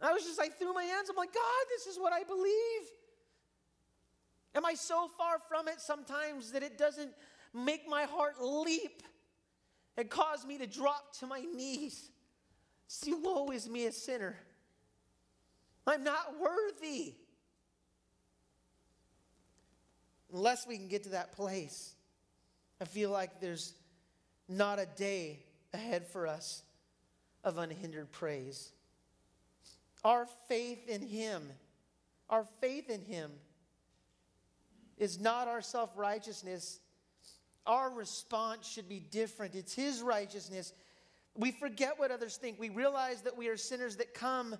I 0.00 0.12
was 0.12 0.24
just 0.24 0.38
like, 0.38 0.58
threw 0.58 0.72
my 0.72 0.84
hands. 0.84 1.08
I'm 1.08 1.16
like, 1.16 1.32
God, 1.32 1.64
this 1.70 1.86
is 1.86 1.98
what 1.98 2.12
I 2.12 2.22
believe. 2.22 2.52
Am 4.54 4.64
I 4.64 4.74
so 4.74 5.08
far 5.18 5.38
from 5.38 5.68
it 5.68 5.80
sometimes 5.80 6.52
that 6.52 6.62
it 6.62 6.78
doesn't 6.78 7.10
make 7.52 7.88
my 7.88 8.04
heart 8.04 8.40
leap 8.40 9.02
and 9.96 10.08
cause 10.08 10.46
me 10.46 10.58
to 10.58 10.66
drop 10.66 11.14
to 11.18 11.26
my 11.26 11.40
knees? 11.40 12.10
See, 12.88 13.12
woe 13.14 13.50
is 13.50 13.68
me, 13.68 13.86
a 13.86 13.92
sinner. 13.92 14.36
I'm 15.86 16.04
not 16.04 16.34
worthy. 16.40 17.14
Unless 20.32 20.66
we 20.66 20.76
can 20.76 20.88
get 20.88 21.04
to 21.04 21.10
that 21.10 21.32
place 21.32 21.96
I 22.80 22.84
feel 22.84 23.10
like 23.10 23.40
there's 23.40 23.74
not 24.48 24.78
a 24.78 24.86
day 24.96 25.40
ahead 25.72 26.06
for 26.06 26.26
us 26.26 26.62
of 27.42 27.58
unhindered 27.58 28.12
praise. 28.12 28.72
Our 30.04 30.26
faith 30.48 30.88
in 30.88 31.02
Him, 31.02 31.42
our 32.28 32.46
faith 32.60 32.90
in 32.90 33.02
Him 33.02 33.30
is 34.98 35.18
not 35.18 35.48
our 35.48 35.62
self 35.62 35.90
righteousness. 35.96 36.80
Our 37.66 37.90
response 37.90 38.68
should 38.68 38.88
be 38.88 39.00
different. 39.00 39.54
It's 39.54 39.74
His 39.74 40.02
righteousness. 40.02 40.72
We 41.34 41.50
forget 41.50 41.98
what 41.98 42.10
others 42.10 42.36
think. 42.36 42.60
We 42.60 42.68
realize 42.68 43.22
that 43.22 43.36
we 43.36 43.48
are 43.48 43.56
sinners 43.56 43.96
that 43.96 44.14
come 44.14 44.56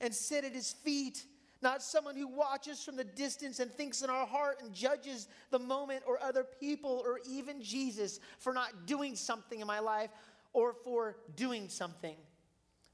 and 0.00 0.14
sit 0.14 0.44
at 0.44 0.52
His 0.52 0.72
feet 0.72 1.24
not 1.60 1.82
someone 1.82 2.16
who 2.16 2.28
watches 2.28 2.82
from 2.82 2.96
the 2.96 3.04
distance 3.04 3.58
and 3.58 3.70
thinks 3.72 4.02
in 4.02 4.10
our 4.10 4.26
heart 4.26 4.60
and 4.62 4.72
judges 4.72 5.28
the 5.50 5.58
moment 5.58 6.02
or 6.06 6.22
other 6.22 6.44
people 6.44 7.02
or 7.04 7.20
even 7.28 7.62
Jesus 7.62 8.20
for 8.38 8.52
not 8.52 8.86
doing 8.86 9.16
something 9.16 9.60
in 9.60 9.66
my 9.66 9.80
life 9.80 10.10
or 10.52 10.72
for 10.72 11.16
doing 11.36 11.68
something 11.68 12.16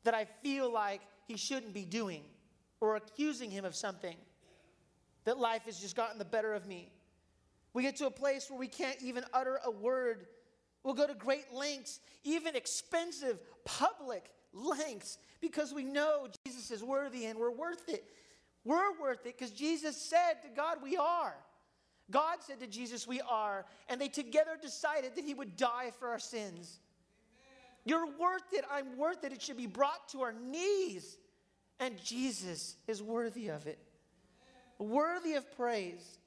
that 0.05 0.15
I 0.15 0.25
feel 0.43 0.73
like 0.73 1.03
he 1.27 1.37
shouldn't 1.37 1.75
be 1.75 1.85
doing 1.85 2.23
or 2.81 2.97
accusing 2.97 3.51
him 3.51 3.65
of 3.65 3.75
something. 3.75 4.17
That 5.25 5.39
life 5.39 5.63
has 5.65 5.79
just 5.79 5.97
gotten 5.97 6.19
the 6.19 6.25
better 6.25 6.53
of 6.53 6.67
me. 6.67 6.91
We 7.73 7.83
get 7.83 7.97
to 7.97 8.07
a 8.07 8.11
place 8.11 8.51
where 8.51 8.59
we 8.59 8.69
can't 8.69 9.01
even 9.03 9.25
utter 9.33 9.59
a 9.65 9.71
word. 9.71 10.27
We'll 10.83 10.95
go 10.95 11.07
to 11.07 11.15
great 11.15 11.53
lengths, 11.53 12.01
even 12.23 12.55
expensive 12.55 13.39
public 13.65 14.31
lengths, 14.53 15.19
because 15.41 15.73
we 15.73 15.85
know 15.85 16.29
Jesus 16.47 16.71
is 16.71 16.85
worthy 16.85 17.25
and 17.25 17.39
we're 17.39 17.51
worth 17.51 17.89
it. 17.89 18.05
We're 18.65 18.99
worth 19.01 19.27
it 19.27 19.37
because 19.39 19.51
Jesus 19.51 19.97
said 19.97 20.43
to 20.43 20.49
God, 20.55 20.79
We 20.83 20.97
are. 20.97 21.35
God 22.11 22.39
said 22.41 22.61
to 22.61 22.67
Jesus, 22.67 23.07
We 23.07 23.21
are. 23.21 23.65
And 23.89 24.01
they 24.01 24.09
together 24.09 24.59
decided 24.61 25.17
that 25.17 25.25
He 25.25 25.35
would 25.35 25.57
die 25.57 25.93
for 25.99 26.09
our 26.09 26.19
sins. 26.19 26.81
Amen. 27.31 27.83
You're 27.85 28.07
worth 28.19 28.53
it. 28.53 28.65
I'm 28.71 28.97
worth 28.97 29.25
it. 29.25 29.33
It 29.33 29.43
should 29.43 29.57
be 29.57 29.67
brought 29.67 30.09
to 30.11 30.23
our 30.23 30.33
knees. 30.33 31.17
And 31.81 32.03
Jesus 32.03 32.77
is 32.87 33.03
worthy 33.03 33.49
of 33.49 33.67
it, 33.67 33.79
Amen. 34.81 34.93
worthy 34.93 35.35
of 35.35 35.57
praise. 35.57 36.19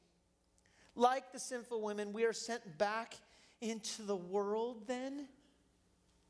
Like 0.95 1.31
the 1.31 1.39
sinful 1.39 1.81
women, 1.81 2.11
we 2.11 2.25
are 2.25 2.33
sent 2.33 2.77
back 2.77 3.15
into 3.61 4.01
the 4.01 4.15
world 4.15 4.87
then 4.87 5.27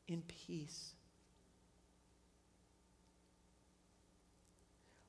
in 0.08 0.22
peace. 0.24 0.94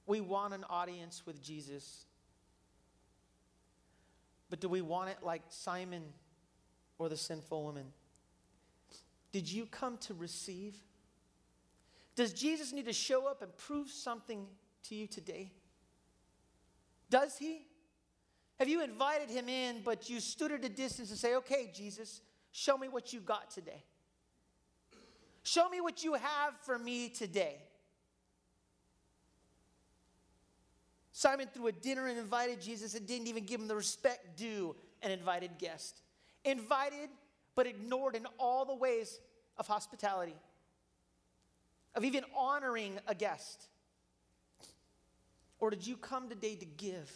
We 0.08 0.22
want 0.22 0.54
an 0.54 0.64
audience 0.70 1.22
with 1.26 1.42
Jesus. 1.42 2.06
But 4.48 4.58
do 4.58 4.68
we 4.68 4.80
want 4.80 5.10
it 5.10 5.18
like 5.22 5.42
Simon 5.50 6.02
or 6.98 7.10
the 7.10 7.16
sinful 7.16 7.62
woman? 7.62 7.84
Did 9.32 9.52
you 9.52 9.66
come 9.66 9.98
to 9.98 10.14
receive? 10.14 10.76
Does 12.16 12.32
Jesus 12.32 12.72
need 12.72 12.86
to 12.86 12.92
show 12.94 13.28
up 13.28 13.42
and 13.42 13.54
prove 13.58 13.90
something 13.90 14.46
to 14.84 14.94
you 14.94 15.06
today? 15.06 15.52
Does 17.10 17.36
he? 17.36 17.66
Have 18.58 18.68
you 18.68 18.82
invited 18.82 19.28
him 19.28 19.50
in, 19.50 19.82
but 19.84 20.08
you 20.08 20.20
stood 20.20 20.52
at 20.52 20.64
a 20.64 20.70
distance 20.70 21.10
and 21.10 21.18
say, 21.18 21.36
okay, 21.36 21.70
Jesus, 21.74 22.22
show 22.50 22.78
me 22.78 22.88
what 22.88 23.12
you 23.12 23.20
got 23.20 23.50
today? 23.50 23.84
Show 25.42 25.68
me 25.68 25.82
what 25.82 26.02
you 26.02 26.14
have 26.14 26.54
for 26.62 26.78
me 26.78 27.10
today. 27.10 27.58
Simon 31.18 31.48
threw 31.52 31.66
a 31.66 31.72
dinner 31.72 32.06
and 32.06 32.16
invited 32.16 32.60
Jesus 32.60 32.94
and 32.94 33.04
didn't 33.04 33.26
even 33.26 33.44
give 33.44 33.60
him 33.60 33.66
the 33.66 33.74
respect 33.74 34.36
due 34.36 34.76
an 35.02 35.10
invited 35.10 35.50
guest. 35.58 36.00
Invited, 36.44 37.08
but 37.56 37.66
ignored 37.66 38.14
in 38.14 38.24
all 38.38 38.64
the 38.64 38.76
ways 38.76 39.18
of 39.56 39.66
hospitality, 39.66 40.36
of 41.96 42.04
even 42.04 42.22
honoring 42.36 43.00
a 43.08 43.16
guest. 43.16 43.66
Or 45.58 45.70
did 45.70 45.84
you 45.84 45.96
come 45.96 46.28
today 46.28 46.54
to 46.54 46.64
give? 46.64 47.10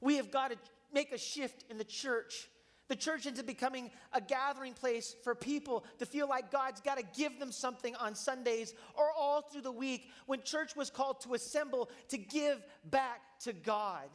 We 0.00 0.16
have 0.16 0.32
got 0.32 0.50
to 0.50 0.56
make 0.92 1.12
a 1.12 1.18
shift 1.18 1.64
in 1.70 1.78
the 1.78 1.84
church 1.84 2.48
the 2.88 2.96
church 2.96 3.26
into 3.26 3.42
becoming 3.42 3.90
a 4.12 4.20
gathering 4.20 4.72
place 4.72 5.14
for 5.24 5.34
people 5.34 5.84
to 5.98 6.06
feel 6.06 6.28
like 6.28 6.50
God's 6.50 6.80
got 6.80 6.98
to 6.98 7.04
give 7.16 7.38
them 7.38 7.50
something 7.50 7.94
on 7.96 8.14
Sundays 8.14 8.74
or 8.94 9.06
all 9.16 9.42
through 9.42 9.62
the 9.62 9.72
week 9.72 10.08
when 10.26 10.42
church 10.42 10.76
was 10.76 10.90
called 10.90 11.20
to 11.22 11.34
assemble 11.34 11.90
to 12.08 12.18
give 12.18 12.64
back 12.84 13.20
to 13.40 13.52
God 13.52 14.08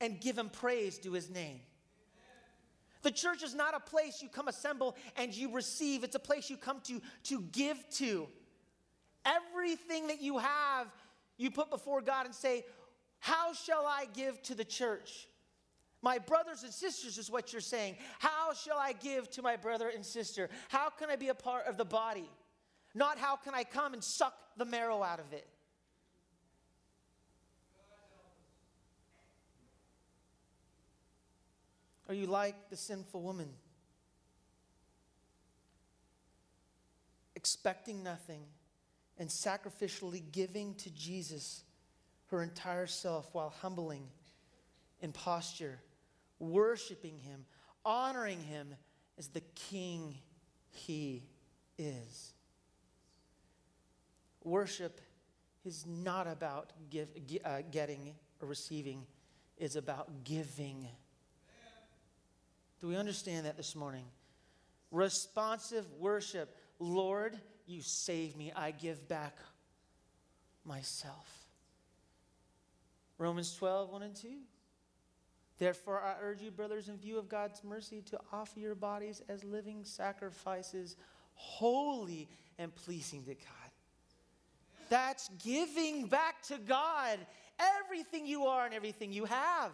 and 0.00 0.20
give 0.20 0.38
Him 0.38 0.48
praise 0.48 0.98
to 1.00 1.12
His 1.12 1.28
name. 1.28 1.60
The 3.02 3.10
church 3.10 3.42
is 3.42 3.54
not 3.54 3.76
a 3.76 3.80
place 3.80 4.22
you 4.22 4.28
come 4.28 4.48
assemble 4.48 4.96
and 5.16 5.34
you 5.34 5.52
receive, 5.52 6.04
it's 6.04 6.16
a 6.16 6.20
place 6.20 6.50
you 6.50 6.56
come 6.56 6.80
to 6.84 7.00
to 7.24 7.42
give 7.52 7.78
to. 7.90 8.28
Everything 9.24 10.08
that 10.08 10.20
you 10.22 10.38
have, 10.38 10.86
you 11.36 11.50
put 11.50 11.70
before 11.70 12.00
God 12.00 12.26
and 12.26 12.34
say, 12.34 12.64
How 13.18 13.52
shall 13.52 13.86
I 13.86 14.06
give 14.14 14.42
to 14.44 14.54
the 14.54 14.64
church? 14.64 15.27
My 16.00 16.18
brothers 16.18 16.62
and 16.62 16.72
sisters 16.72 17.18
is 17.18 17.30
what 17.30 17.52
you're 17.52 17.60
saying. 17.60 17.96
How 18.18 18.54
shall 18.54 18.78
I 18.78 18.92
give 18.92 19.28
to 19.30 19.42
my 19.42 19.56
brother 19.56 19.88
and 19.88 20.04
sister? 20.04 20.48
How 20.68 20.90
can 20.90 21.10
I 21.10 21.16
be 21.16 21.28
a 21.28 21.34
part 21.34 21.66
of 21.66 21.76
the 21.76 21.84
body? 21.84 22.28
Not 22.94 23.18
how 23.18 23.36
can 23.36 23.54
I 23.54 23.64
come 23.64 23.94
and 23.94 24.02
suck 24.02 24.34
the 24.58 24.64
marrow 24.64 25.02
out 25.02 25.20
of 25.20 25.32
it. 25.32 25.48
Are 32.08 32.14
you 32.14 32.26
like 32.26 32.70
the 32.70 32.76
sinful 32.76 33.22
woman? 33.22 33.50
Expecting 37.36 38.02
nothing 38.02 38.42
and 39.18 39.28
sacrificially 39.28 40.22
giving 40.32 40.74
to 40.76 40.90
Jesus 40.90 41.62
her 42.26 42.42
entire 42.42 42.86
self 42.86 43.28
while 43.34 43.50
humbling 43.50 44.08
in 45.00 45.12
posture 45.12 45.80
worshiping 46.38 47.18
Him, 47.18 47.44
honoring 47.84 48.40
Him 48.40 48.74
as 49.18 49.28
the 49.28 49.42
King 49.54 50.14
He 50.70 51.24
is. 51.78 52.32
Worship 54.44 55.00
is 55.64 55.84
not 55.86 56.26
about 56.26 56.72
give, 56.90 57.08
uh, 57.44 57.58
getting 57.70 58.14
or 58.40 58.48
receiving, 58.48 59.04
it's 59.56 59.76
about 59.76 60.24
giving. 60.24 60.88
Do 62.80 62.88
we 62.88 62.96
understand 62.96 63.46
that 63.46 63.56
this 63.56 63.74
morning? 63.74 64.04
Responsive 64.90 65.84
worship. 65.98 66.56
Lord, 66.78 67.38
you 67.66 67.82
save 67.82 68.36
me. 68.36 68.52
I 68.54 68.70
give 68.70 69.08
back 69.08 69.36
myself. 70.64 71.28
Romans 73.18 73.54
12, 73.56 73.90
1 73.90 74.02
and 74.02 74.14
2. 74.14 74.28
Therefore, 75.58 76.00
I 76.00 76.14
urge 76.22 76.40
you, 76.40 76.50
brothers, 76.50 76.88
in 76.88 76.96
view 76.96 77.18
of 77.18 77.28
God's 77.28 77.64
mercy, 77.64 78.00
to 78.10 78.18
offer 78.32 78.60
your 78.60 78.76
bodies 78.76 79.22
as 79.28 79.42
living 79.42 79.80
sacrifices, 79.82 80.96
holy 81.34 82.28
and 82.58 82.74
pleasing 82.74 83.24
to 83.24 83.34
God. 83.34 83.70
That's 84.88 85.28
giving 85.44 86.06
back 86.06 86.42
to 86.44 86.58
God 86.58 87.18
everything 87.58 88.24
you 88.24 88.46
are 88.46 88.64
and 88.64 88.74
everything 88.74 89.12
you 89.12 89.24
have. 89.24 89.72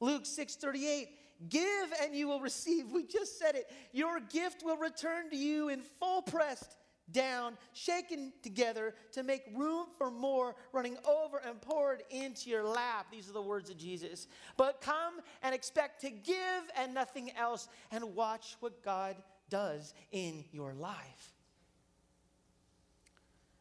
Luke 0.00 0.24
6 0.24 0.56
38, 0.56 1.08
give 1.50 1.92
and 2.02 2.14
you 2.14 2.28
will 2.28 2.40
receive. 2.40 2.90
We 2.90 3.04
just 3.04 3.38
said 3.38 3.54
it. 3.54 3.70
Your 3.92 4.20
gift 4.20 4.64
will 4.64 4.78
return 4.78 5.28
to 5.30 5.36
you 5.36 5.68
in 5.68 5.82
full 5.82 6.22
pressed 6.22 6.76
down, 7.12 7.56
shaken 7.72 8.32
together 8.42 8.94
to 9.12 9.22
make 9.22 9.42
room 9.54 9.86
for 9.96 10.10
more, 10.10 10.54
running 10.72 10.96
over 11.08 11.38
and 11.38 11.60
poured 11.60 12.02
into 12.10 12.50
your 12.50 12.64
lap. 12.64 13.06
These 13.10 13.28
are 13.28 13.32
the 13.32 13.42
words 13.42 13.70
of 13.70 13.78
Jesus. 13.78 14.28
But 14.56 14.80
come 14.80 15.20
and 15.42 15.54
expect 15.54 16.00
to 16.02 16.10
give 16.10 16.62
and 16.76 16.94
nothing 16.94 17.32
else, 17.36 17.68
and 17.90 18.14
watch 18.14 18.56
what 18.60 18.82
God 18.84 19.16
does 19.48 19.94
in 20.12 20.44
your 20.52 20.72
life. 20.74 21.32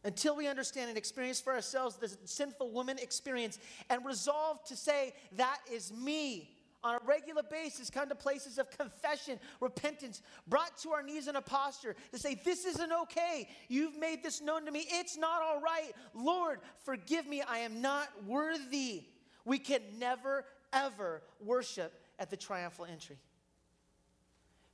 Until 0.04 0.36
we 0.36 0.48
understand 0.48 0.90
and 0.90 0.98
experience 0.98 1.42
for 1.42 1.52
ourselves 1.54 1.98
the 1.98 2.16
sinful 2.24 2.72
woman 2.72 2.98
experience 3.00 3.60
and 3.90 4.06
resolve 4.06 4.64
to 4.66 4.76
say, 4.78 5.14
That 5.34 5.60
is 5.70 5.92
me 5.92 6.56
on 6.84 6.96
a 6.96 7.00
regular 7.06 7.44
basis 7.44 7.90
come 7.90 8.10
to 8.10 8.16
places 8.16 8.58
of 8.58 8.70
confession, 8.72 9.40
repentance, 9.60 10.22
brought 10.48 10.78
to 10.80 10.92
our 10.92 11.04
knees 11.04 11.28
in 11.28 11.36
a 11.36 11.42
posture 11.42 11.96
to 12.12 12.20
say, 12.20 12.40
This 12.44 12.66
isn't 12.66 12.92
okay. 13.04 13.48
You've 13.68 13.98
made 13.98 14.24
this 14.24 14.42
known 14.42 14.66
to 14.66 14.72
me. 14.72 14.86
It's 14.90 15.18
not 15.18 15.42
all 15.42 15.62
right. 15.62 15.92
Lord, 16.14 16.60
forgive 16.84 17.28
me. 17.28 17.42
I 17.42 17.60
am 17.60 17.82
not 17.82 18.08
worthy. 18.26 19.04
We 19.46 19.60
can 19.60 19.82
never, 19.98 20.46
ever 20.72 21.22
worship 21.44 21.94
at 22.18 22.30
the 22.30 22.38
triumphal 22.38 22.86
entry. 22.86 23.18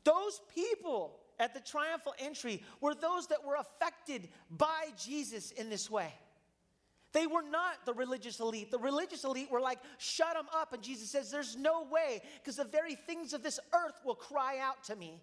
Those 0.03 0.39
people 0.53 1.19
at 1.39 1.53
the 1.53 1.59
triumphal 1.59 2.13
entry 2.19 2.63
were 2.81 2.95
those 2.95 3.27
that 3.27 3.45
were 3.45 3.55
affected 3.55 4.29
by 4.49 4.87
Jesus 4.97 5.51
in 5.51 5.69
this 5.69 5.89
way. 5.89 6.13
They 7.15 7.27
were 7.27 7.43
not 7.49 7.85
the 7.85 7.93
religious 7.93 8.41
elite. 8.41 8.71
The 8.71 8.77
religious 8.77 9.23
elite 9.23 9.49
were 9.49 9.61
like, 9.61 9.79
shut 9.99 10.33
them 10.33 10.47
up. 10.53 10.73
And 10.73 10.83
Jesus 10.83 11.09
says, 11.09 11.31
there's 11.31 11.55
no 11.55 11.87
way, 11.89 12.21
because 12.43 12.57
the 12.57 12.65
very 12.65 12.95
things 12.95 13.31
of 13.31 13.41
this 13.41 13.57
earth 13.73 14.01
will 14.03 14.15
cry 14.15 14.59
out 14.61 14.83
to 14.83 14.97
me. 14.97 15.21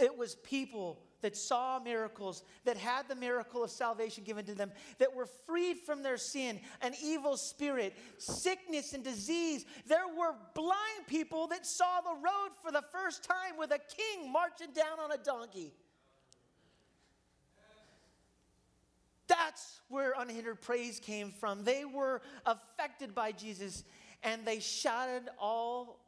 It 0.00 0.18
was 0.18 0.34
people 0.34 1.02
that 1.20 1.36
saw 1.36 1.78
miracles, 1.78 2.42
that 2.64 2.76
had 2.76 3.06
the 3.08 3.14
miracle 3.14 3.62
of 3.62 3.70
salvation 3.70 4.24
given 4.24 4.44
to 4.46 4.54
them, 4.56 4.72
that 4.98 5.14
were 5.14 5.28
freed 5.46 5.78
from 5.78 6.02
their 6.02 6.16
sin, 6.16 6.58
an 6.82 6.94
evil 7.00 7.36
spirit, 7.36 7.94
sickness, 8.18 8.92
and 8.92 9.04
disease. 9.04 9.64
There 9.86 10.08
were 10.08 10.34
blind 10.56 11.06
people 11.06 11.46
that 11.46 11.64
saw 11.64 12.00
the 12.00 12.14
road 12.16 12.50
for 12.60 12.72
the 12.72 12.82
first 12.90 13.22
time 13.22 13.56
with 13.56 13.70
a 13.70 13.78
king 13.78 14.32
marching 14.32 14.72
down 14.74 14.98
on 14.98 15.12
a 15.12 15.16
donkey. 15.16 15.72
That's 19.34 19.80
where 19.88 20.14
unhindered 20.16 20.60
praise 20.60 21.00
came 21.00 21.32
from. 21.32 21.64
They 21.64 21.84
were 21.84 22.22
affected 22.46 23.14
by 23.14 23.32
Jesus 23.32 23.82
and 24.22 24.44
they 24.44 24.60
shouted 24.60 25.28
all 25.40 25.98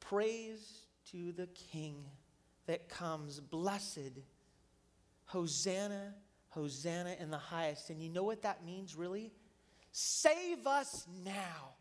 praise 0.00 0.82
to 1.12 1.32
the 1.32 1.46
King 1.72 2.04
that 2.66 2.90
comes. 2.90 3.40
Blessed, 3.40 4.20
Hosanna, 5.24 6.14
Hosanna 6.50 7.16
in 7.18 7.30
the 7.30 7.38
highest. 7.38 7.88
And 7.88 8.02
you 8.02 8.10
know 8.10 8.24
what 8.24 8.42
that 8.42 8.66
means, 8.66 8.94
really? 8.94 9.32
Save 9.92 10.66
us 10.66 11.06
now. 11.24 11.72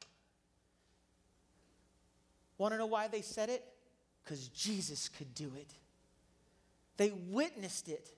Want 2.58 2.74
to 2.74 2.78
know 2.78 2.86
why 2.86 3.10
they 3.10 3.22
said 3.22 3.50
it? 3.50 3.66
Because 4.24 4.48
Jesus 4.48 5.10
could 5.10 5.36
do 5.36 5.52
it. 5.58 5.74
They 6.96 7.12
witnessed 7.12 7.90
it. 7.90 8.10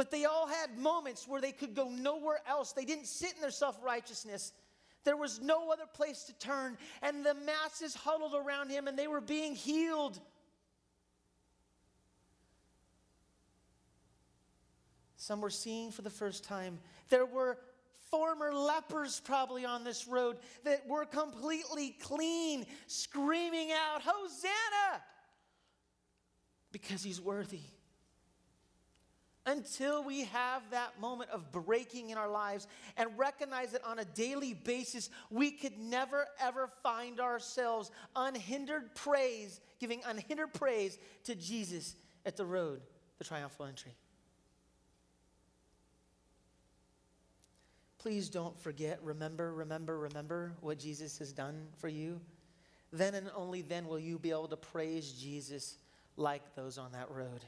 But 0.00 0.10
they 0.10 0.24
all 0.24 0.46
had 0.46 0.78
moments 0.78 1.28
where 1.28 1.42
they 1.42 1.52
could 1.52 1.74
go 1.74 1.90
nowhere 1.90 2.40
else. 2.48 2.72
They 2.72 2.86
didn't 2.86 3.04
sit 3.04 3.34
in 3.34 3.42
their 3.42 3.50
self 3.50 3.78
righteousness. 3.84 4.54
There 5.04 5.14
was 5.14 5.42
no 5.42 5.70
other 5.70 5.84
place 5.84 6.22
to 6.22 6.32
turn. 6.38 6.78
And 7.02 7.22
the 7.22 7.34
masses 7.34 7.94
huddled 7.94 8.34
around 8.34 8.70
him 8.70 8.88
and 8.88 8.98
they 8.98 9.08
were 9.08 9.20
being 9.20 9.54
healed. 9.54 10.18
Some 15.16 15.42
were 15.42 15.50
seeing 15.50 15.90
for 15.90 16.00
the 16.00 16.08
first 16.08 16.44
time. 16.44 16.78
There 17.10 17.26
were 17.26 17.58
former 18.10 18.54
lepers 18.54 19.20
probably 19.22 19.66
on 19.66 19.84
this 19.84 20.08
road 20.08 20.38
that 20.64 20.88
were 20.88 21.04
completely 21.04 21.90
clean, 22.00 22.64
screaming 22.86 23.70
out, 23.70 24.00
Hosanna! 24.00 25.02
Because 26.72 27.02
he's 27.02 27.20
worthy 27.20 27.60
until 29.46 30.04
we 30.04 30.24
have 30.24 30.62
that 30.70 31.00
moment 31.00 31.30
of 31.30 31.50
breaking 31.50 32.10
in 32.10 32.18
our 32.18 32.30
lives 32.30 32.66
and 32.96 33.08
recognize 33.16 33.72
that 33.72 33.84
on 33.84 33.98
a 33.98 34.04
daily 34.04 34.54
basis, 34.54 35.08
we 35.30 35.50
could 35.50 35.78
never 35.78 36.26
ever 36.40 36.68
find 36.82 37.20
ourselves 37.20 37.90
unhindered 38.14 38.94
praise, 38.94 39.60
giving 39.78 40.02
unhindered 40.06 40.52
praise 40.52 40.98
to 41.24 41.34
Jesus 41.34 41.96
at 42.26 42.36
the 42.36 42.44
road, 42.44 42.80
the 43.18 43.24
triumphal 43.24 43.66
entry. 43.66 43.94
Please 47.98 48.30
don't 48.30 48.58
forget, 48.58 48.98
remember, 49.02 49.52
remember, 49.52 49.98
remember 49.98 50.52
what 50.60 50.78
Jesus 50.78 51.18
has 51.18 51.32
done 51.32 51.66
for 51.76 51.88
you. 51.88 52.18
Then 52.92 53.14
and 53.14 53.30
only 53.36 53.60
then 53.62 53.86
will 53.86 53.98
you 53.98 54.18
be 54.18 54.30
able 54.30 54.48
to 54.48 54.56
praise 54.56 55.12
Jesus 55.12 55.76
like 56.16 56.42
those 56.54 56.78
on 56.78 56.92
that 56.92 57.10
road. 57.10 57.44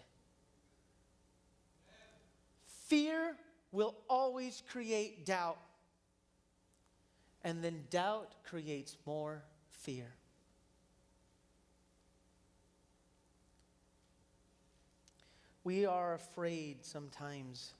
Fear 2.92 3.36
will 3.70 3.94
always 4.06 4.62
create 4.68 5.24
doubt. 5.24 5.56
And 7.42 7.64
then 7.64 7.84
doubt 7.88 8.34
creates 8.44 8.98
more 9.06 9.42
fear. 9.70 10.12
We 15.64 15.86
are 15.86 16.12
afraid 16.12 16.84
sometimes 16.84 17.72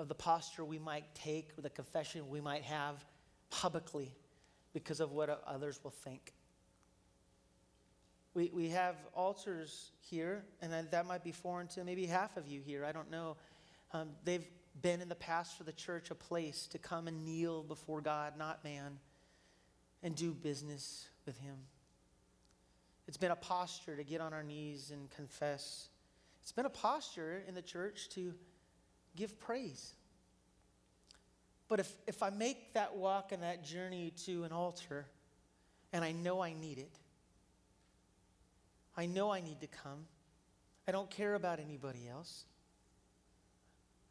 of 0.00 0.08
the 0.08 0.14
posture 0.16 0.64
we 0.64 0.80
might 0.80 1.14
take 1.14 1.50
or 1.56 1.62
the 1.62 1.70
confession 1.70 2.28
we 2.28 2.40
might 2.40 2.64
have 2.64 3.04
publicly 3.50 4.10
because 4.72 4.98
of 4.98 5.12
what 5.12 5.40
others 5.46 5.78
will 5.84 5.92
think. 5.92 6.32
We, 8.34 8.50
we 8.52 8.68
have 8.70 8.96
altars 9.14 9.90
here, 10.00 10.44
and 10.62 10.72
that 10.90 11.06
might 11.06 11.22
be 11.22 11.32
foreign 11.32 11.68
to 11.68 11.84
maybe 11.84 12.06
half 12.06 12.36
of 12.36 12.46
you 12.46 12.60
here. 12.60 12.84
I 12.84 12.92
don't 12.92 13.10
know. 13.10 13.36
Um, 13.92 14.10
they've 14.24 14.46
been 14.80 15.02
in 15.02 15.08
the 15.08 15.14
past 15.14 15.58
for 15.58 15.64
the 15.64 15.72
church 15.72 16.10
a 16.10 16.14
place 16.14 16.66
to 16.68 16.78
come 16.78 17.08
and 17.08 17.24
kneel 17.24 17.62
before 17.62 18.00
God, 18.00 18.38
not 18.38 18.64
man, 18.64 18.98
and 20.02 20.16
do 20.16 20.32
business 20.32 21.06
with 21.26 21.38
Him. 21.38 21.56
It's 23.06 23.18
been 23.18 23.32
a 23.32 23.36
posture 23.36 23.96
to 23.96 24.04
get 24.04 24.20
on 24.22 24.32
our 24.32 24.42
knees 24.42 24.90
and 24.90 25.10
confess. 25.10 25.88
It's 26.40 26.52
been 26.52 26.66
a 26.66 26.70
posture 26.70 27.42
in 27.46 27.54
the 27.54 27.62
church 27.62 28.08
to 28.10 28.32
give 29.14 29.38
praise. 29.38 29.94
But 31.68 31.80
if, 31.80 31.92
if 32.06 32.22
I 32.22 32.30
make 32.30 32.74
that 32.74 32.96
walk 32.96 33.32
and 33.32 33.42
that 33.42 33.64
journey 33.64 34.12
to 34.24 34.44
an 34.44 34.52
altar, 34.52 35.06
and 35.92 36.04
I 36.04 36.12
know 36.12 36.40
I 36.40 36.54
need 36.54 36.78
it, 36.78 36.98
I 38.96 39.06
know 39.06 39.30
I 39.30 39.40
need 39.40 39.60
to 39.60 39.66
come. 39.66 40.06
I 40.86 40.92
don't 40.92 41.10
care 41.10 41.34
about 41.34 41.60
anybody 41.60 42.08
else. 42.08 42.44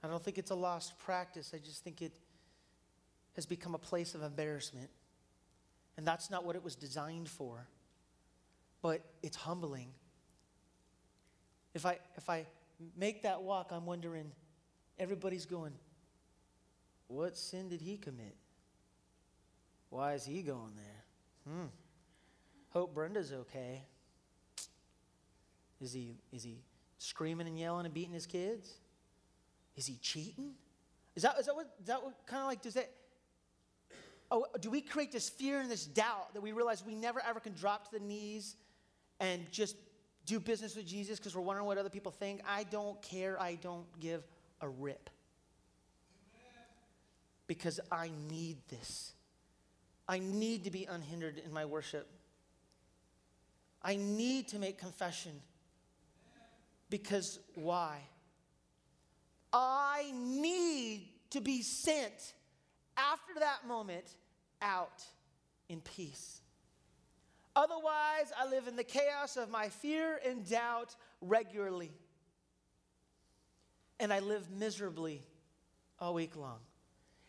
I 0.04 0.08
don't 0.08 0.24
think 0.24 0.38
it's 0.38 0.52
a 0.52 0.56
lost 0.56 0.98
practice. 1.00 1.52
I 1.54 1.60
just 1.60 1.84
think 1.84 2.02
it 2.02 2.14
has 3.36 3.46
become 3.46 3.76
a 3.76 3.80
place 3.80 4.16
of 4.16 4.24
embarrassment. 4.24 4.90
And 5.98 6.08
that's 6.08 6.30
not 6.32 6.46
what 6.46 6.56
it 6.56 6.64
was 6.64 6.76
designed 6.76 7.30
for. 7.30 7.68
But 8.82 9.02
it's 9.22 9.38
humbling. 9.38 9.90
If 11.74 11.86
I, 11.86 12.00
if 12.16 12.30
I 12.30 12.46
make 12.98 13.24
that 13.24 13.44
walk, 13.44 13.70
I'm 13.72 13.86
wondering, 13.86 14.32
everybody's 14.98 15.46
going, 15.46 15.74
what 17.08 17.38
sin 17.38 17.70
did 17.70 17.82
he 17.82 17.98
commit? 17.98 18.36
Why 19.90 20.14
is 20.14 20.26
he 20.26 20.42
going 20.42 20.74
there? 20.76 21.54
Hmm. 21.54 21.68
Hope 22.70 22.96
Brenda's 22.96 23.34
okay. 23.34 23.84
Is 25.82 25.94
he, 25.94 26.16
is 26.32 26.44
he 26.44 26.60
screaming 26.98 27.48
and 27.48 27.58
yelling 27.58 27.86
and 27.86 27.94
beating 27.94 28.14
his 28.14 28.28
kids? 28.28 28.70
Is 29.76 29.88
he 29.88 29.98
cheating? 30.02 30.52
Is 31.16 31.24
that, 31.24 31.38
is 31.40 31.48
that 31.48 31.56
what, 31.56 31.68
is 31.80 31.88
that 31.88 32.04
what 32.04 32.14
kind 32.28 32.42
of 32.42 32.48
like, 32.48 32.62
does 32.62 32.76
that, 32.76 32.92
oh, 34.30 34.46
do 34.60 34.70
we 34.70 34.82
create 34.82 35.12
this 35.12 35.30
fear 35.30 35.60
and 35.60 35.70
this 35.70 35.86
doubt 35.86 36.34
that 36.34 36.42
we 36.42 36.52
realize 36.52 36.86
we 36.86 36.96
never 36.96 37.22
ever 37.28 37.40
can 37.40 37.54
drop 37.54 37.90
to 37.90 38.00
the 38.00 38.06
knees 38.06 38.56
and 39.20 39.52
just 39.52 39.76
do 40.26 40.40
business 40.40 40.76
with 40.76 40.86
Jesus 40.86 41.18
because 41.18 41.36
we're 41.36 41.42
wondering 41.42 41.66
what 41.66 41.78
other 41.78 41.90
people 41.90 42.12
think? 42.12 42.42
I 42.48 42.64
don't 42.64 43.02
care. 43.02 43.42
I 43.42 43.56
don't 43.56 43.86
give 44.00 44.24
a 44.62 44.70
rip. 44.70 45.10
Because 47.48 47.80
I 47.92 48.12
need 48.30 48.58
this. 48.70 49.14
I 50.08 50.20
need 50.20 50.64
to 50.66 50.72
be 50.72 50.86
unhindered 50.86 51.42
in 51.44 51.52
my 51.52 51.66
worship. 51.66 52.08
I 53.84 53.96
need 53.96 54.48
to 54.50 54.60
make 54.60 54.78
confession. 54.78 55.32
Because 56.92 57.40
why? 57.56 58.02
I 59.52 60.12
need 60.14 61.08
to 61.32 61.42
be 61.42 61.64
sent 61.64 62.34
after 62.98 63.34
that 63.40 63.66
moment 63.66 64.16
out 64.62 65.02
in 65.70 65.80
peace. 65.82 66.42
Otherwise, 67.56 68.32
I 68.38 68.48
live 68.50 68.68
in 68.68 68.76
the 68.76 68.84
chaos 68.84 69.38
of 69.38 69.50
my 69.50 69.70
fear 69.70 70.20
and 70.26 70.48
doubt 70.48 70.96
regularly. 71.22 71.92
And 74.00 74.12
I 74.12 74.20
live 74.20 74.50
miserably 74.52 75.24
all 76.00 76.14
week 76.14 76.36
long. 76.36 76.60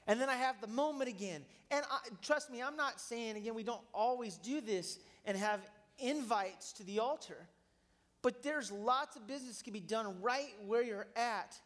And 0.08 0.20
then 0.20 0.28
I 0.28 0.36
have 0.36 0.60
the 0.60 0.66
moment 0.66 1.08
again. 1.08 1.44
And 1.70 1.84
I, 1.88 1.98
trust 2.20 2.50
me, 2.50 2.62
I'm 2.62 2.76
not 2.76 3.00
saying, 3.00 3.36
again, 3.36 3.54
we 3.54 3.62
don't 3.62 3.84
always 3.94 4.38
do 4.38 4.60
this 4.60 4.98
and 5.24 5.36
have 5.36 5.60
invites 5.98 6.72
to 6.74 6.84
the 6.84 6.98
altar. 6.98 7.46
But 8.22 8.42
there's 8.42 8.70
lots 8.70 9.16
of 9.16 9.26
business 9.26 9.62
can 9.62 9.72
be 9.72 9.80
done 9.80 10.20
right 10.22 10.54
where 10.64 10.82
you're 10.82 11.08
at, 11.16 11.58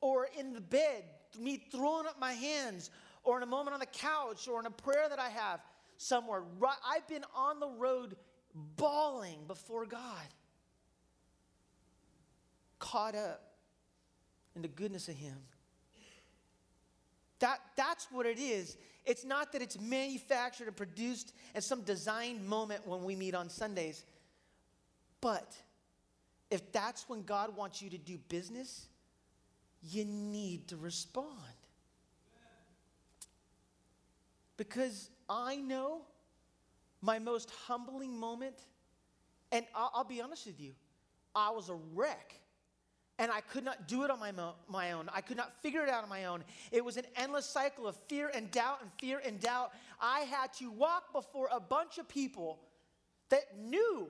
or 0.00 0.28
in 0.38 0.52
the 0.52 0.60
bed, 0.60 1.04
me 1.38 1.62
throwing 1.72 2.06
up 2.06 2.18
my 2.20 2.32
hands, 2.32 2.90
or 3.24 3.36
in 3.36 3.42
a 3.42 3.46
moment 3.46 3.74
on 3.74 3.80
the 3.80 3.86
couch, 3.86 4.46
or 4.46 4.60
in 4.60 4.66
a 4.66 4.70
prayer 4.70 5.08
that 5.08 5.18
I 5.18 5.28
have 5.28 5.60
somewhere. 5.96 6.42
I've 6.88 7.06
been 7.08 7.24
on 7.34 7.58
the 7.58 7.68
road 7.68 8.16
bawling 8.76 9.40
before 9.48 9.84
God, 9.84 10.26
caught 12.78 13.16
up 13.16 13.42
in 14.54 14.62
the 14.62 14.68
goodness 14.68 15.08
of 15.08 15.16
Him. 15.16 15.36
That, 17.40 17.58
that's 17.76 18.06
what 18.10 18.26
it 18.26 18.38
is. 18.38 18.76
It's 19.04 19.24
not 19.24 19.52
that 19.52 19.62
it's 19.62 19.78
manufactured 19.78 20.68
and 20.68 20.76
produced 20.76 21.32
at 21.54 21.64
some 21.64 21.82
designed 21.82 22.46
moment 22.46 22.86
when 22.86 23.04
we 23.04 23.14
meet 23.14 23.34
on 23.34 23.50
Sundays. 23.50 24.04
But 25.20 25.54
if 26.50 26.72
that's 26.72 27.08
when 27.08 27.22
God 27.22 27.56
wants 27.56 27.82
you 27.82 27.90
to 27.90 27.98
do 27.98 28.18
business, 28.28 28.86
you 29.82 30.04
need 30.04 30.68
to 30.68 30.76
respond. 30.76 31.32
Because 34.56 35.10
I 35.28 35.56
know 35.56 36.02
my 37.02 37.18
most 37.18 37.50
humbling 37.66 38.18
moment, 38.18 38.54
and 39.52 39.64
I'll, 39.74 39.90
I'll, 39.94 40.04
be 40.04 40.20
honest 40.20 40.46
with 40.46 40.60
you, 40.60 40.72
I 41.34 41.50
was 41.50 41.68
a 41.68 41.76
wreck. 41.94 42.34
And 43.18 43.32
I 43.32 43.40
could 43.40 43.64
not 43.64 43.88
do 43.88 44.04
it 44.04 44.10
on 44.10 44.20
my, 44.20 44.30
mo- 44.30 44.56
my 44.68 44.92
own. 44.92 45.08
I 45.12 45.22
could 45.22 45.38
not 45.38 45.58
figure 45.62 45.82
it 45.82 45.88
out 45.88 46.02
on 46.02 46.08
my 46.10 46.26
own. 46.26 46.44
It 46.70 46.84
was 46.84 46.98
an 46.98 47.06
endless 47.16 47.46
cycle 47.46 47.86
of 47.86 47.96
fear 48.08 48.30
and 48.34 48.50
doubt 48.50 48.80
and 48.82 48.90
fear 49.00 49.22
and 49.24 49.40
doubt. 49.40 49.72
I 49.98 50.20
had 50.20 50.52
to 50.54 50.70
walk 50.70 51.14
before 51.14 51.48
a 51.50 51.58
bunch 51.58 51.96
of 51.96 52.06
people 52.08 52.60
that 53.30 53.58
knew 53.58 54.08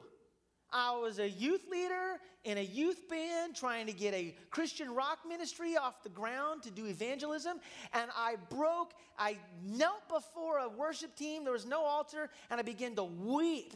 I 0.72 0.96
was 0.96 1.18
a 1.18 1.28
youth 1.28 1.66
leader 1.70 2.18
in 2.44 2.58
a 2.58 2.62
youth 2.62 3.08
band 3.08 3.54
trying 3.54 3.86
to 3.86 3.92
get 3.92 4.14
a 4.14 4.34
Christian 4.50 4.94
rock 4.94 5.18
ministry 5.28 5.76
off 5.76 6.02
the 6.02 6.08
ground 6.08 6.62
to 6.62 6.70
do 6.70 6.86
evangelism. 6.86 7.58
And 7.92 8.10
I 8.16 8.36
broke, 8.50 8.92
I 9.18 9.36
knelt 9.64 10.08
before 10.08 10.58
a 10.58 10.68
worship 10.68 11.16
team. 11.16 11.44
There 11.44 11.52
was 11.52 11.66
no 11.66 11.84
altar, 11.84 12.30
and 12.50 12.60
I 12.60 12.62
began 12.62 12.94
to 12.96 13.04
weep. 13.04 13.74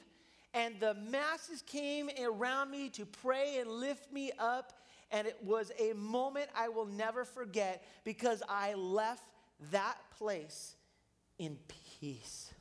And 0.54 0.78
the 0.80 0.94
masses 0.94 1.62
came 1.62 2.10
around 2.22 2.70
me 2.70 2.88
to 2.90 3.06
pray 3.06 3.58
and 3.58 3.70
lift 3.70 4.12
me 4.12 4.32
up. 4.38 4.72
And 5.12 5.26
it 5.26 5.36
was 5.42 5.72
a 5.78 5.92
moment 5.94 6.48
I 6.56 6.68
will 6.68 6.86
never 6.86 7.24
forget 7.24 7.84
because 8.04 8.42
I 8.48 8.74
left 8.74 9.24
that 9.72 9.96
place 10.18 10.76
in 11.38 11.56
peace. 12.00 12.52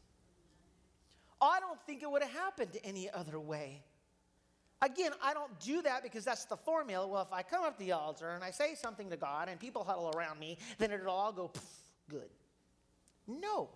Oh, 1.41 1.47
I 1.47 1.59
don't 1.59 1.79
think 1.85 2.03
it 2.03 2.09
would 2.09 2.23
have 2.23 2.31
happened 2.31 2.77
any 2.83 3.09
other 3.09 3.39
way. 3.39 3.83
Again, 4.81 5.11
I 5.21 5.33
don't 5.33 5.59
do 5.59 5.81
that 5.81 6.03
because 6.03 6.23
that's 6.23 6.45
the 6.45 6.55
formula. 6.55 7.05
Well, 7.05 7.21
if 7.21 7.33
I 7.33 7.43
come 7.43 7.63
up 7.63 7.77
to 7.77 7.83
the 7.83 7.91
altar 7.91 8.29
and 8.29 8.43
I 8.43 8.51
say 8.51 8.75
something 8.75 9.09
to 9.09 9.17
God 9.17 9.49
and 9.49 9.59
people 9.59 9.83
huddle 9.83 10.11
around 10.15 10.39
me, 10.39 10.57
then 10.77 10.91
it'll 10.91 11.09
all 11.09 11.33
go 11.33 11.51
good. 12.09 12.29
No. 13.27 13.69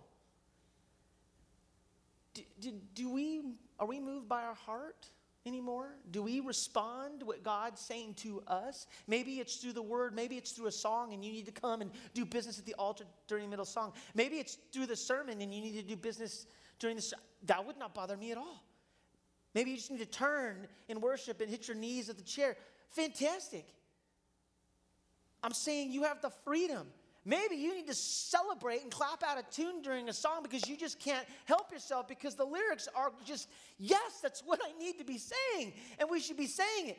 Do, 2.32 2.42
do, 2.60 2.72
do, 2.94 3.10
we, 3.10 3.42
are 3.78 3.86
we 3.86 4.00
moved 4.00 4.28
by 4.28 4.44
our 4.44 4.54
heart 4.54 5.06
anymore? 5.44 5.90
Do 6.10 6.22
we 6.22 6.40
respond 6.40 7.20
to 7.20 7.26
what 7.26 7.42
God's 7.42 7.82
saying 7.82 8.14
to 8.14 8.42
us? 8.48 8.86
Maybe 9.06 9.40
it's 9.40 9.56
through 9.56 9.74
the 9.74 9.82
word, 9.82 10.14
maybe 10.14 10.36
it's 10.36 10.52
through 10.52 10.66
a 10.68 10.72
song 10.72 11.12
and 11.12 11.22
you 11.22 11.32
need 11.32 11.46
to 11.46 11.52
come 11.52 11.82
and 11.82 11.90
do 12.14 12.24
business 12.24 12.58
at 12.58 12.64
the 12.64 12.74
altar 12.74 13.04
during 13.28 13.44
the 13.44 13.50
middle 13.50 13.66
song. 13.66 13.92
Maybe 14.14 14.36
it's 14.36 14.56
through 14.72 14.86
the 14.86 14.96
sermon 14.96 15.42
and 15.42 15.54
you 15.54 15.60
need 15.60 15.76
to 15.76 15.82
do 15.82 15.96
business 15.96 16.46
during 16.78 16.96
the 16.96 17.12
That 17.44 17.64
would 17.66 17.78
not 17.78 17.94
bother 17.94 18.16
me 18.16 18.32
at 18.32 18.38
all. 18.38 18.64
Maybe 19.54 19.70
you 19.70 19.76
just 19.76 19.90
need 19.90 20.00
to 20.00 20.06
turn 20.06 20.66
in 20.88 21.00
worship 21.00 21.40
and 21.40 21.48
hit 21.48 21.68
your 21.68 21.76
knees 21.76 22.08
at 22.10 22.16
the 22.16 22.24
chair. 22.24 22.56
Fantastic. 22.90 23.66
I'm 25.42 25.52
saying 25.52 25.92
you 25.92 26.02
have 26.02 26.20
the 26.20 26.30
freedom. 26.30 26.86
Maybe 27.26 27.56
you 27.56 27.74
need 27.74 27.86
to 27.86 27.94
celebrate 27.94 28.82
and 28.82 28.90
clap 28.90 29.22
out 29.22 29.38
a 29.38 29.44
tune 29.50 29.80
during 29.80 30.08
a 30.08 30.12
song 30.12 30.42
because 30.42 30.68
you 30.68 30.76
just 30.76 30.98
can't 30.98 31.26
help 31.46 31.72
yourself 31.72 32.06
because 32.06 32.34
the 32.34 32.44
lyrics 32.44 32.88
are 32.94 33.12
just, 33.24 33.48
yes, 33.78 34.20
that's 34.22 34.42
what 34.44 34.60
I 34.62 34.78
need 34.78 34.98
to 34.98 35.04
be 35.04 35.18
saying. 35.18 35.72
And 35.98 36.10
we 36.10 36.20
should 36.20 36.36
be 36.36 36.46
saying 36.46 36.88
it. 36.88 36.98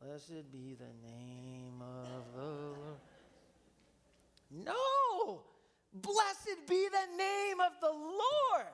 Blessed 0.00 0.52
be 0.52 0.76
the 0.78 1.08
name 1.08 1.82
of 1.82 2.24
the 2.36 2.40
Lord. 2.40 3.00
No! 4.50 5.42
Blessed 5.92 6.68
be 6.68 6.88
the 6.88 7.16
name 7.16 7.60
of 7.60 7.72
the 7.80 7.90
Lord 7.90 8.66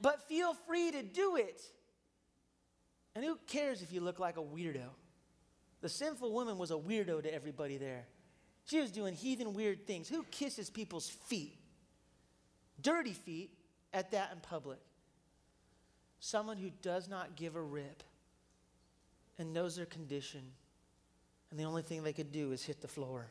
but 0.00 0.28
feel 0.28 0.54
free 0.54 0.90
to 0.92 1.02
do 1.02 1.36
it. 1.36 1.60
And 3.14 3.24
who 3.24 3.38
cares 3.46 3.82
if 3.82 3.92
you 3.92 4.00
look 4.00 4.18
like 4.18 4.36
a 4.36 4.42
weirdo? 4.42 4.88
The 5.80 5.88
sinful 5.88 6.32
woman 6.32 6.58
was 6.58 6.70
a 6.70 6.74
weirdo 6.74 7.22
to 7.22 7.34
everybody 7.34 7.76
there. 7.76 8.06
She 8.66 8.80
was 8.80 8.92
doing 8.92 9.14
heathen 9.14 9.54
weird 9.54 9.86
things. 9.86 10.08
Who 10.08 10.22
kisses 10.30 10.70
people's 10.70 11.08
feet? 11.08 11.58
Dirty 12.80 13.12
feet 13.12 13.50
at 13.92 14.12
that 14.12 14.30
in 14.32 14.40
public. 14.40 14.78
Someone 16.20 16.58
who 16.58 16.70
does 16.82 17.08
not 17.08 17.34
give 17.34 17.56
a 17.56 17.62
rip 17.62 18.02
and 19.38 19.52
knows 19.52 19.76
their 19.76 19.86
condition, 19.86 20.42
and 21.50 21.58
the 21.58 21.64
only 21.64 21.82
thing 21.82 22.02
they 22.02 22.12
could 22.12 22.30
do 22.30 22.52
is 22.52 22.62
hit 22.62 22.82
the 22.82 22.88
floor. 22.88 23.30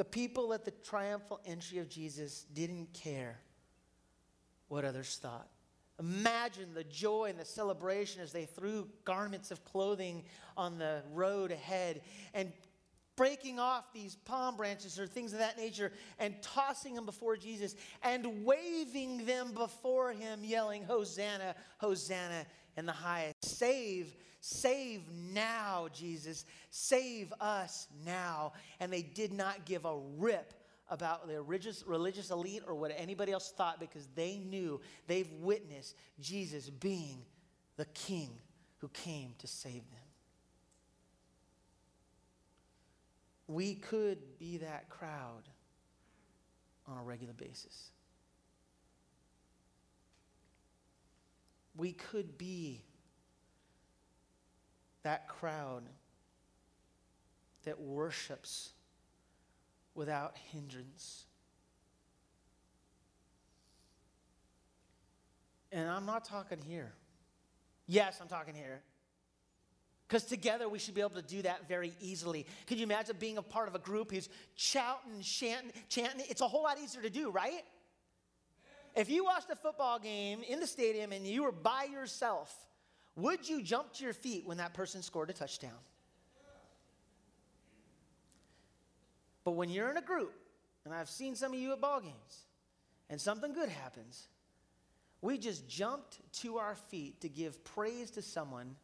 The 0.00 0.04
people 0.06 0.54
at 0.54 0.64
the 0.64 0.70
triumphal 0.70 1.42
entry 1.44 1.76
of 1.76 1.90
Jesus 1.90 2.46
didn't 2.54 2.90
care 2.94 3.38
what 4.68 4.82
others 4.82 5.18
thought. 5.20 5.46
Imagine 5.98 6.72
the 6.72 6.84
joy 6.84 7.26
and 7.28 7.38
the 7.38 7.44
celebration 7.44 8.22
as 8.22 8.32
they 8.32 8.46
threw 8.46 8.88
garments 9.04 9.50
of 9.50 9.62
clothing 9.62 10.24
on 10.56 10.78
the 10.78 11.02
road 11.12 11.52
ahead 11.52 12.00
and 12.32 12.50
breaking 13.14 13.58
off 13.58 13.92
these 13.92 14.16
palm 14.16 14.56
branches 14.56 14.98
or 14.98 15.06
things 15.06 15.34
of 15.34 15.40
that 15.40 15.58
nature 15.58 15.92
and 16.18 16.40
tossing 16.40 16.94
them 16.94 17.04
before 17.04 17.36
Jesus 17.36 17.76
and 18.02 18.42
waving 18.42 19.26
them 19.26 19.52
before 19.52 20.12
him, 20.12 20.42
yelling, 20.42 20.82
Hosanna, 20.82 21.54
Hosanna 21.76 22.46
in 22.76 22.86
the 22.86 22.92
highest. 22.92 23.44
Save 23.44 24.14
Save 24.40 25.02
now, 25.34 25.88
Jesus. 25.92 26.46
Save 26.70 27.32
us 27.40 27.86
now. 28.04 28.52
And 28.80 28.92
they 28.92 29.02
did 29.02 29.32
not 29.32 29.66
give 29.66 29.84
a 29.84 29.96
rip 30.16 30.54
about 30.88 31.28
the 31.28 31.40
religious, 31.42 31.84
religious 31.86 32.30
elite 32.30 32.62
or 32.66 32.74
what 32.74 32.92
anybody 32.96 33.32
else 33.32 33.52
thought 33.56 33.78
because 33.78 34.08
they 34.14 34.38
knew 34.38 34.80
they've 35.06 35.30
witnessed 35.40 35.94
Jesus 36.18 36.68
being 36.68 37.22
the 37.76 37.84
king 37.86 38.30
who 38.78 38.88
came 38.88 39.34
to 39.38 39.46
save 39.46 39.88
them. 39.90 40.00
We 43.46 43.74
could 43.74 44.38
be 44.38 44.58
that 44.58 44.88
crowd 44.88 45.42
on 46.88 46.96
a 46.98 47.02
regular 47.02 47.34
basis. 47.34 47.90
We 51.80 51.92
could 51.92 52.36
be 52.36 52.82
that 55.02 55.28
crowd 55.28 55.84
that 57.64 57.80
worships 57.80 58.72
without 59.94 60.36
hindrance. 60.52 61.24
And 65.72 65.88
I'm 65.88 66.04
not 66.04 66.26
talking 66.26 66.58
here. 66.68 66.92
Yes, 67.86 68.18
I'm 68.20 68.28
talking 68.28 68.54
here. 68.54 68.82
Because 70.06 70.24
together 70.24 70.68
we 70.68 70.78
should 70.78 70.94
be 70.94 71.00
able 71.00 71.10
to 71.12 71.22
do 71.22 71.40
that 71.40 71.66
very 71.66 71.94
easily. 71.98 72.44
Could 72.66 72.76
you 72.76 72.84
imagine 72.84 73.16
being 73.18 73.38
a 73.38 73.42
part 73.42 73.68
of 73.68 73.74
a 73.74 73.78
group 73.78 74.10
who's 74.10 74.28
shouting, 74.54 75.22
chanting, 75.22 75.72
chanting? 75.88 76.26
It's 76.28 76.42
a 76.42 76.48
whole 76.48 76.64
lot 76.64 76.78
easier 76.78 77.00
to 77.00 77.08
do, 77.08 77.30
right? 77.30 77.62
If 78.96 79.08
you 79.08 79.24
watched 79.24 79.50
a 79.50 79.56
football 79.56 79.98
game 79.98 80.42
in 80.48 80.60
the 80.60 80.66
stadium 80.66 81.12
and 81.12 81.26
you 81.26 81.44
were 81.44 81.52
by 81.52 81.84
yourself, 81.84 82.54
would 83.16 83.48
you 83.48 83.62
jump 83.62 83.92
to 83.94 84.04
your 84.04 84.12
feet 84.12 84.46
when 84.46 84.58
that 84.58 84.74
person 84.74 85.02
scored 85.02 85.30
a 85.30 85.32
touchdown? 85.32 85.78
But 89.44 89.52
when 89.52 89.70
you're 89.70 89.90
in 89.90 89.96
a 89.96 90.02
group, 90.02 90.34
and 90.84 90.92
I've 90.92 91.08
seen 91.08 91.34
some 91.34 91.52
of 91.52 91.58
you 91.58 91.72
at 91.72 91.80
ball 91.80 92.00
games, 92.00 92.46
and 93.08 93.20
something 93.20 93.52
good 93.52 93.68
happens, 93.68 94.28
we 95.22 95.38
just 95.38 95.68
jumped 95.68 96.18
to 96.40 96.58
our 96.58 96.74
feet 96.74 97.20
to 97.20 97.28
give 97.28 97.62
praise 97.64 98.10
to 98.12 98.22
someone, 98.22 98.76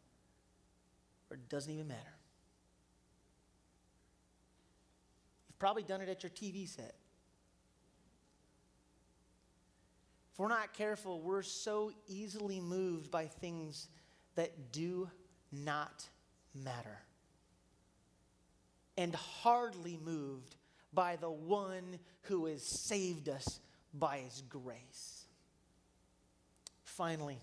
or 1.31 1.37
it 1.37 1.49
doesn't 1.49 1.73
even 1.73 1.89
matter. 1.89 2.01
You've 5.49 5.59
probably 5.59 5.83
done 5.83 6.01
it 6.01 6.09
at 6.09 6.23
your 6.23 6.31
TV 6.31 6.69
set. 6.69 6.95
If 10.37 10.41
we're 10.41 10.49
not 10.49 10.75
careful, 10.75 11.23
we're 11.23 11.41
so 11.41 11.93
easily 12.09 12.61
moved 12.61 13.11
by 13.11 13.25
things 13.25 13.89
that 14.35 14.71
do 14.71 15.09
not 15.51 16.07
matter. 16.55 16.99
And 18.99 19.15
hardly 19.15 19.99
moved 20.05 20.57
by 20.93 21.17
the 21.17 21.31
one 21.31 21.99
who 22.25 22.45
has 22.45 22.63
saved 22.63 23.31
us 23.31 23.61
by 23.95 24.19
his 24.19 24.43
grace. 24.47 25.25
Finally, 26.85 27.41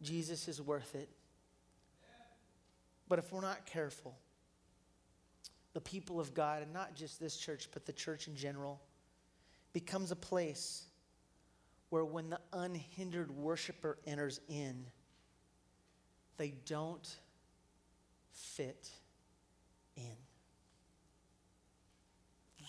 Jesus 0.00 0.48
is 0.48 0.62
worth 0.62 0.94
it. 0.94 1.10
But 3.10 3.18
if 3.18 3.30
we're 3.30 3.42
not 3.42 3.66
careful, 3.66 4.16
the 5.74 5.82
people 5.82 6.18
of 6.18 6.32
God, 6.32 6.62
and 6.62 6.72
not 6.72 6.94
just 6.94 7.20
this 7.20 7.36
church, 7.36 7.68
but 7.74 7.84
the 7.84 7.92
church 7.92 8.26
in 8.26 8.36
general, 8.36 8.80
becomes 9.74 10.10
a 10.10 10.16
place 10.16 10.86
where 11.96 12.04
when 12.04 12.28
the 12.28 12.40
unhindered 12.52 13.30
worshiper 13.30 13.96
enters 14.06 14.38
in, 14.50 14.84
they 16.36 16.52
don't 16.66 17.16
fit 18.34 18.90
in. 19.96 20.16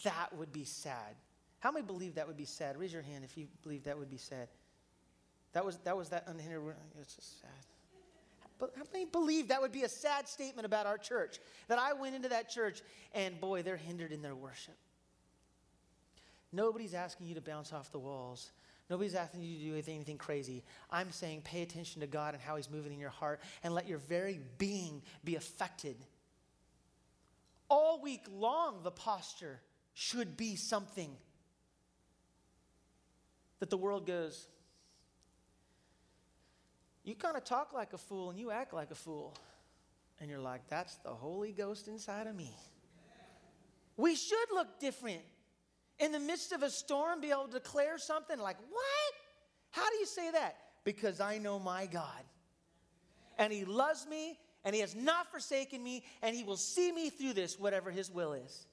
That 0.06 0.34
would 0.38 0.54
be 0.54 0.64
sad. 0.64 1.16
How 1.60 1.74
many 1.74 1.86
believe 1.86 2.16
that 2.16 2.26
would 2.26 2.38
be 2.38 2.46
sad? 2.46 2.78
Raise 2.78 2.94
your 2.94 3.02
hand 3.02 3.26
if 3.26 3.38
you 3.38 3.48
believe 3.64 3.84
that 3.84 4.00
would 4.00 4.10
be 4.10 4.16
sad. 4.16 4.48
That 5.52 5.66
was 5.66 5.76
that 5.80 5.98
was 5.98 6.08
that 6.08 6.24
unhindered. 6.28 6.62
It's 7.02 7.16
just 7.18 7.42
sad. 7.42 7.50
But 8.60 8.72
how 8.78 8.84
many 8.94 9.04
believe 9.04 9.50
that 9.50 9.62
would 9.62 9.74
be 9.74 9.84
a 9.84 9.90
sad 9.90 10.30
statement 10.30 10.66
about 10.66 10.86
our 10.86 10.98
church? 10.98 11.40
That 11.68 11.80
I 11.80 11.92
went 11.92 12.16
into 12.16 12.30
that 12.30 12.50
church 12.50 12.82
and 13.14 13.42
boy, 13.42 13.62
they're 13.62 13.76
hindered 13.76 14.14
in 14.14 14.22
their 14.22 14.36
worship. 14.36 14.78
Nobody's 16.54 16.94
asking 16.94 17.28
you 17.28 17.36
to 17.36 17.42
bounce 17.42 17.74
off 17.74 17.92
the 17.92 18.00
walls. 18.00 18.54
Nobody's 18.90 19.16
asking 19.16 19.42
you 19.42 19.58
to 19.58 19.64
do 19.66 19.74
anything, 19.74 19.96
anything 19.96 20.18
crazy. 20.18 20.64
I'm 20.90 21.12
saying 21.12 21.42
pay 21.42 21.62
attention 21.62 22.02
to 22.02 22.08
God 22.08 22.34
and 22.34 22.42
how 22.42 22.56
He's 22.56 22.70
moving 22.70 22.94
in 22.94 23.00
your 23.00 23.10
heart 23.10 23.42
and 23.64 23.74
let 23.74 23.88
your 23.88 23.98
very 23.98 24.40
being 24.58 25.02
be 25.24 25.36
affected. 25.36 25.98
All 27.70 28.02
week 28.02 28.24
long, 28.32 28.84
the 28.84 28.92
posture 28.92 29.60
should 29.94 30.38
be 30.38 30.56
something 30.56 31.10
that 33.60 33.70
the 33.70 33.78
world 33.78 34.06
goes, 34.06 34.48
You 37.04 37.16
kind 37.16 37.36
of 37.36 37.44
talk 37.44 37.74
like 37.74 37.94
a 37.94 37.98
fool 37.98 38.30
and 38.30 38.40
you 38.40 38.52
act 38.52 38.74
like 38.74 38.92
a 38.92 38.96
fool. 38.96 39.34
And 40.20 40.30
you're 40.30 40.40
like, 40.40 40.62
That's 40.70 40.96
the 40.98 41.10
Holy 41.10 41.52
Ghost 41.52 41.88
inside 41.88 42.28
of 42.28 42.36
me. 42.36 42.54
We 43.98 44.16
should 44.16 44.52
look 44.54 44.80
different 44.80 45.22
in 46.00 46.12
the 46.12 46.20
midst 46.20 46.52
of 46.52 46.64
a 46.64 46.70
storm 46.70 47.22
be 47.22 47.32
able 47.32 47.48
to 47.48 47.54
declare 47.54 47.98
something 47.98 48.40
like, 48.40 48.58
What? 48.70 49.14
How 49.72 49.90
do 49.90 49.98
you 49.98 50.06
say 50.06 50.32
that? 50.32 50.56
Because 50.84 51.20
I 51.20 51.38
know 51.38 51.60
my 51.60 51.86
God. 51.86 52.24
And 53.38 53.52
He 53.52 53.66
loves 53.66 54.08
me, 54.08 54.40
and 54.64 54.74
He 54.74 54.82
has 54.82 54.96
not 54.96 55.32
forsaken 55.32 55.84
me, 55.84 56.04
and 56.22 56.36
He 56.36 56.44
will 56.44 56.58
see 56.58 56.92
me 56.92 57.10
through 57.10 57.34
this, 57.34 57.60
whatever 57.60 57.92
His 57.92 58.12
will 58.12 58.34
is. 58.34 58.66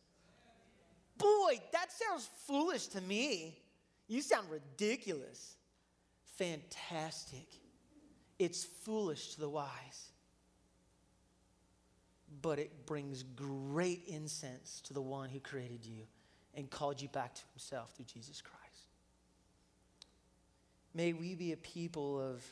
Boy, 1.18 1.60
that 1.72 1.92
sounds 1.92 2.28
foolish 2.46 2.88
to 2.88 3.00
me. 3.00 3.58
You 4.08 4.20
sound 4.20 4.48
ridiculous. 4.50 5.56
Fantastic. 6.36 7.46
It's 8.38 8.64
foolish 8.64 9.34
to 9.34 9.40
the 9.40 9.48
wise, 9.48 10.10
but 12.42 12.58
it 12.58 12.84
brings 12.84 13.22
great 13.22 14.02
incense 14.08 14.80
to 14.86 14.92
the 14.92 15.00
one 15.00 15.30
who 15.30 15.38
created 15.38 15.86
you 15.86 16.02
and 16.56 16.70
called 16.70 17.00
you 17.00 17.08
back 17.08 17.34
to 17.34 17.42
himself 17.52 17.92
through 17.94 18.06
Jesus 18.06 18.40
Christ. 18.40 18.60
May 20.94 21.12
we 21.12 21.34
be 21.34 21.52
a 21.52 21.56
people 21.56 22.20
of 22.20 22.44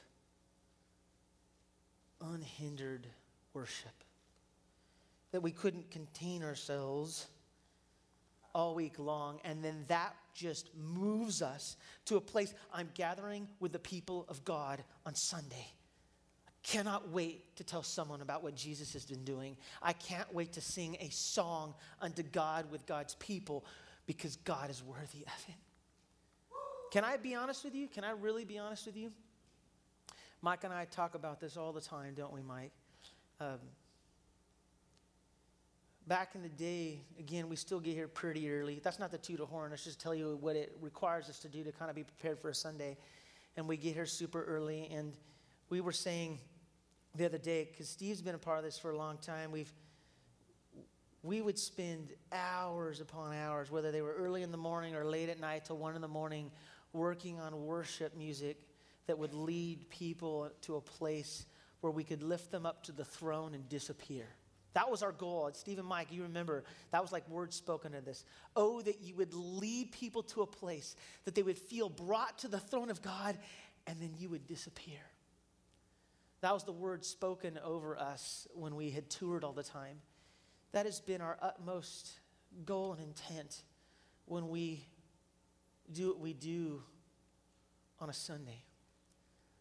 unhindered 2.20 3.07
worship, 3.55 4.05
that 5.30 5.42
we 5.42 5.53
couldn't 5.53 5.90
contain 5.90 6.42
ourselves 6.42 7.26
all 8.55 8.74
week 8.74 8.98
long, 8.98 9.40
and 9.44 9.64
then 9.64 9.84
that 9.88 10.14
just 10.34 10.70
moves 10.76 11.40
us 11.42 11.76
to 12.07 12.16
a 12.16 12.20
place 12.20 12.53
I'm 12.72 12.90
gathering 12.94 13.48
with 13.61 13.72
the 13.72 13.78
people 13.78 14.26
of 14.28 14.44
God 14.44 14.82
on 15.07 15.14
Sunday. 15.14 15.66
I 16.46 16.50
cannot 16.62 17.11
wait 17.11 17.57
to 17.57 17.64
tell 17.64 17.82
someone 17.82 18.20
about 18.22 18.42
what 18.42 18.55
Jesus 18.55 18.92
has 18.92 19.05
been 19.05 19.24
doing. 19.24 19.57
I 19.82 19.92
can't 19.92 20.32
wait 20.34 20.53
to 20.55 20.61
sing 20.61 20.96
a 21.00 21.09
song 21.11 21.74
unto 22.00 22.22
God 22.22 22.70
with 22.70 22.86
God's 22.86 23.14
people 23.16 23.64
because 24.16 24.36
God 24.36 24.70
is 24.70 24.82
worthy 24.82 25.24
of 25.26 25.44
it. 25.48 25.54
Can 26.92 27.04
I 27.04 27.16
be 27.16 27.34
honest 27.34 27.64
with 27.64 27.74
you? 27.74 27.88
Can 27.88 28.04
I 28.04 28.10
really 28.10 28.44
be 28.44 28.58
honest 28.58 28.86
with 28.86 28.96
you? 28.96 29.10
Mike 30.42 30.64
and 30.64 30.72
I 30.72 30.84
talk 30.84 31.14
about 31.14 31.40
this 31.40 31.56
all 31.56 31.72
the 31.72 31.80
time, 31.80 32.14
don't 32.14 32.32
we, 32.32 32.42
Mike? 32.42 32.72
Um, 33.40 33.58
back 36.06 36.34
in 36.34 36.42
the 36.42 36.48
day, 36.48 37.00
again, 37.18 37.48
we 37.48 37.56
still 37.56 37.80
get 37.80 37.94
here 37.94 38.08
pretty 38.08 38.50
early. 38.50 38.80
That's 38.82 38.98
not 38.98 39.10
the 39.10 39.18
toot 39.18 39.40
a 39.40 39.46
horn. 39.46 39.70
Let's 39.70 39.84
just 39.84 40.00
tell 40.00 40.14
you 40.14 40.36
what 40.40 40.56
it 40.56 40.76
requires 40.80 41.28
us 41.28 41.38
to 41.40 41.48
do 41.48 41.64
to 41.64 41.72
kind 41.72 41.88
of 41.88 41.96
be 41.96 42.04
prepared 42.04 42.38
for 42.38 42.50
a 42.50 42.54
Sunday. 42.54 42.96
And 43.56 43.68
we 43.68 43.76
get 43.76 43.94
here 43.94 44.06
super 44.06 44.42
early. 44.44 44.90
And 44.92 45.14
we 45.70 45.80
were 45.80 45.92
saying 45.92 46.40
the 47.14 47.24
other 47.24 47.38
day, 47.38 47.68
because 47.70 47.88
Steve's 47.88 48.20
been 48.20 48.34
a 48.34 48.38
part 48.38 48.58
of 48.58 48.64
this 48.64 48.78
for 48.78 48.90
a 48.90 48.96
long 48.96 49.18
time, 49.18 49.52
we've 49.52 49.72
we 51.23 51.41
would 51.41 51.59
spend 51.59 52.12
hours 52.33 53.01
upon 53.01 53.35
hours, 53.35 53.70
whether 53.70 53.93
they 53.93 54.03
were 54.03 54.14
early 54.14 54.43
in 54.43 54.51
the 54.51 54.57
morning 54.57 54.95
or 54.95 55.05
late 55.05 55.29
at 55.29 55.39
night 55.41 55.64
till 55.64 55.79
one 55.79 55.95
in 55.95 56.01
the 56.01 56.09
morning, 56.09 56.51
working 56.93 57.39
on 57.39 57.64
worship 57.64 58.16
music 58.16 58.57
that 59.07 59.18
would 59.18 59.35
lead 59.35 59.89
people 59.89 60.51
to 60.62 60.77
a 60.77 60.81
place 60.81 61.47
where 61.81 61.93
we 61.93 62.05
could 62.05 62.23
lift 62.23 62.51
them 62.51 62.66
up 62.66 62.83
to 62.85 62.93
the 62.93 63.05
throne 63.05 63.55
and 63.55 63.68
disappear. 63.68 64.27
That 64.75 64.91
was 64.91 65.03
our 65.03 65.12
goal. 65.12 65.51
Stephen 65.53 65.85
Mike, 65.85 66.09
you 66.11 66.23
remember, 66.23 66.64
that 66.93 67.03
was 67.03 67.12
like 67.12 67.29
words 67.29 67.55
spoken 67.55 67.95
in 67.95 68.05
this. 68.05 68.25
Oh, 68.57 68.81
that 68.83 69.01
you 69.03 69.14
would 69.16 69.35
lead 69.35 69.93
people 69.93 70.23
to 70.25 70.43
a 70.43 70.47
place 70.47 70.97
that 71.25 71.35
they 71.35 71.43
would 71.43 71.59
feel 71.59 71.89
brought 71.89 72.39
to 72.39 72.49
the 72.49 72.61
throne 72.61 72.91
of 72.91 73.03
God 73.03 73.37
and 73.87 74.01
then 74.01 74.14
you 74.18 74.29
would 74.31 74.47
disappear. 74.47 75.01
That 76.41 76.55
was 76.55 76.64
the 76.64 76.73
word 76.73 77.05
spoken 77.05 77.59
over 77.62 77.97
us 77.99 78.49
when 78.55 78.75
we 78.75 78.91
had 78.91 79.11
toured 79.11 79.45
all 79.45 79.53
the 79.53 79.62
time. 79.62 79.99
That 80.73 80.87
has 80.87 81.01
been 81.01 81.20
our 81.20 81.37
utmost 81.41 82.18
goal 82.64 82.93
and 82.93 83.03
intent 83.03 83.62
when 84.25 84.49
we 84.49 84.87
do 85.93 86.09
what 86.09 86.20
we 86.20 86.33
do 86.33 86.83
on 88.01 88.09
a 88.09 88.12
Sunday. 88.12 88.64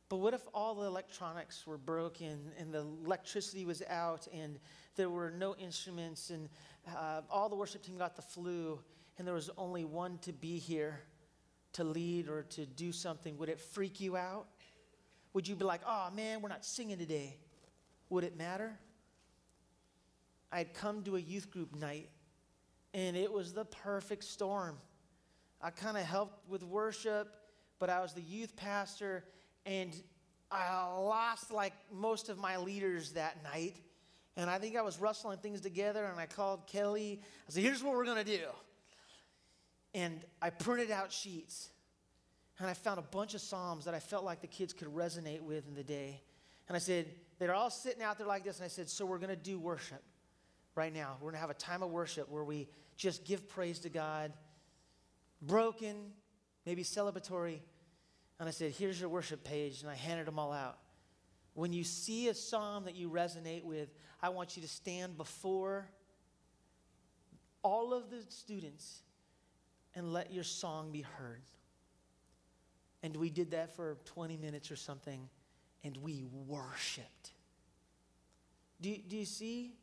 But 0.07 0.17
what 0.17 0.33
if 0.33 0.41
all 0.53 0.75
the 0.75 0.87
electronics 0.87 1.65
were 1.65 1.77
broken 1.77 2.51
and 2.57 2.73
the 2.73 2.85
electricity 3.05 3.65
was 3.65 3.81
out 3.89 4.27
and 4.33 4.59
there 4.95 5.09
were 5.09 5.31
no 5.31 5.55
instruments 5.55 6.31
and 6.31 6.49
uh, 6.97 7.21
all 7.29 7.47
the 7.47 7.55
worship 7.55 7.81
team 7.81 7.97
got 7.97 8.15
the 8.15 8.21
flu 8.21 8.79
and 9.17 9.27
there 9.27 9.35
was 9.35 9.49
only 9.57 9.85
one 9.85 10.17
to 10.19 10.33
be 10.33 10.57
here 10.57 11.01
to 11.73 11.83
lead 11.83 12.27
or 12.27 12.43
to 12.43 12.65
do 12.65 12.91
something? 12.91 13.37
Would 13.37 13.49
it 13.49 13.59
freak 13.59 14.01
you 14.01 14.17
out? 14.17 14.47
Would 15.33 15.47
you 15.47 15.55
be 15.55 15.63
like, 15.63 15.81
oh 15.87 16.09
man, 16.13 16.41
we're 16.41 16.49
not 16.49 16.65
singing 16.65 16.97
today? 16.97 17.37
Would 18.09 18.25
it 18.25 18.37
matter? 18.37 18.77
I 20.51 20.59
had 20.59 20.73
come 20.73 21.03
to 21.03 21.15
a 21.15 21.19
youth 21.19 21.49
group 21.49 21.73
night, 21.75 22.09
and 22.93 23.15
it 23.15 23.31
was 23.31 23.53
the 23.53 23.65
perfect 23.65 24.23
storm. 24.23 24.77
I 25.61 25.69
kind 25.69 25.97
of 25.97 26.03
helped 26.03 26.49
with 26.49 26.63
worship, 26.63 27.33
but 27.79 27.89
I 27.89 28.01
was 28.01 28.13
the 28.13 28.21
youth 28.21 28.55
pastor, 28.55 29.23
and 29.65 29.95
I 30.51 30.83
lost 30.97 31.51
like 31.51 31.73
most 31.91 32.27
of 32.27 32.37
my 32.37 32.57
leaders 32.57 33.13
that 33.13 33.41
night. 33.43 33.77
And 34.35 34.49
I 34.49 34.57
think 34.57 34.75
I 34.75 34.81
was 34.81 34.99
rustling 34.99 35.37
things 35.37 35.61
together 35.61 36.03
and 36.05 36.19
I 36.19 36.25
called 36.25 36.67
Kelly. 36.67 37.21
I 37.47 37.51
said, 37.51 37.63
here's 37.63 37.83
what 37.83 37.93
we're 37.93 38.05
going 38.05 38.23
to 38.23 38.37
do. 38.37 38.45
And 39.93 40.21
I 40.41 40.49
printed 40.49 40.89
out 40.89 41.11
sheets 41.11 41.69
and 42.59 42.69
I 42.69 42.73
found 42.73 42.99
a 42.99 43.03
bunch 43.03 43.33
of 43.33 43.41
Psalms 43.41 43.85
that 43.85 43.93
I 43.93 43.99
felt 43.99 44.23
like 44.23 44.41
the 44.41 44.47
kids 44.47 44.73
could 44.73 44.87
resonate 44.87 45.41
with 45.41 45.67
in 45.67 45.75
the 45.75 45.83
day. 45.83 46.21
And 46.67 46.75
I 46.75 46.79
said, 46.79 47.07
they're 47.39 47.53
all 47.53 47.69
sitting 47.69 48.01
out 48.01 48.17
there 48.17 48.27
like 48.27 48.43
this. 48.43 48.57
And 48.57 48.65
I 48.65 48.69
said, 48.69 48.89
so 48.89 49.05
we're 49.05 49.17
going 49.17 49.29
to 49.29 49.35
do 49.35 49.59
worship 49.59 50.01
right 50.75 50.93
now. 50.93 51.17
We're 51.19 51.31
going 51.31 51.35
to 51.35 51.41
have 51.41 51.49
a 51.49 51.55
time 51.55 51.83
of 51.83 51.89
worship 51.89 52.29
where 52.29 52.43
we 52.43 52.67
just 52.97 53.25
give 53.25 53.47
praise 53.49 53.79
to 53.79 53.89
God, 53.89 54.33
broken, 55.41 55.95
maybe 56.65 56.83
celebratory. 56.83 57.59
And 58.39 58.47
I 58.47 58.51
said, 58.51 58.71
here's 58.71 58.99
your 58.99 59.09
worship 59.09 59.43
page. 59.43 59.81
And 59.81 59.89
I 59.89 59.95
handed 59.95 60.27
them 60.27 60.39
all 60.39 60.51
out. 60.51 60.77
When 61.53 61.73
you 61.73 61.83
see 61.83 62.29
a 62.29 62.33
psalm 62.33 62.85
that 62.85 62.95
you 62.95 63.09
resonate 63.09 63.63
with, 63.63 63.89
I 64.21 64.29
want 64.29 64.55
you 64.55 64.61
to 64.61 64.69
stand 64.69 65.17
before 65.17 65.87
all 67.63 67.93
of 67.93 68.09
the 68.09 68.23
students 68.29 69.01
and 69.95 70.13
let 70.13 70.31
your 70.31 70.43
song 70.43 70.91
be 70.91 71.01
heard. 71.01 71.41
And 73.03 73.15
we 73.15 73.29
did 73.29 73.51
that 73.51 73.75
for 73.75 73.97
20 74.05 74.37
minutes 74.37 74.71
or 74.71 74.75
something, 74.75 75.27
and 75.83 75.97
we 75.97 76.23
worshiped. 76.47 77.31
Do, 78.79 78.95
do 79.07 79.17
you 79.17 79.25
see? 79.25 79.73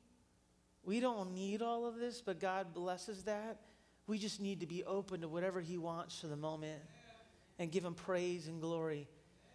We 0.88 1.00
don't 1.00 1.34
need 1.34 1.60
all 1.60 1.84
of 1.84 1.96
this, 1.96 2.22
but 2.22 2.40
God 2.40 2.72
blesses 2.72 3.24
that. 3.24 3.58
We 4.06 4.16
just 4.16 4.40
need 4.40 4.60
to 4.60 4.66
be 4.66 4.84
open 4.84 5.20
to 5.20 5.28
whatever 5.28 5.60
He 5.60 5.76
wants 5.76 6.18
for 6.18 6.28
the 6.28 6.36
moment 6.36 6.80
and 7.58 7.70
give 7.70 7.84
Him 7.84 7.92
praise 7.92 8.48
and 8.48 8.58
glory. 8.58 9.06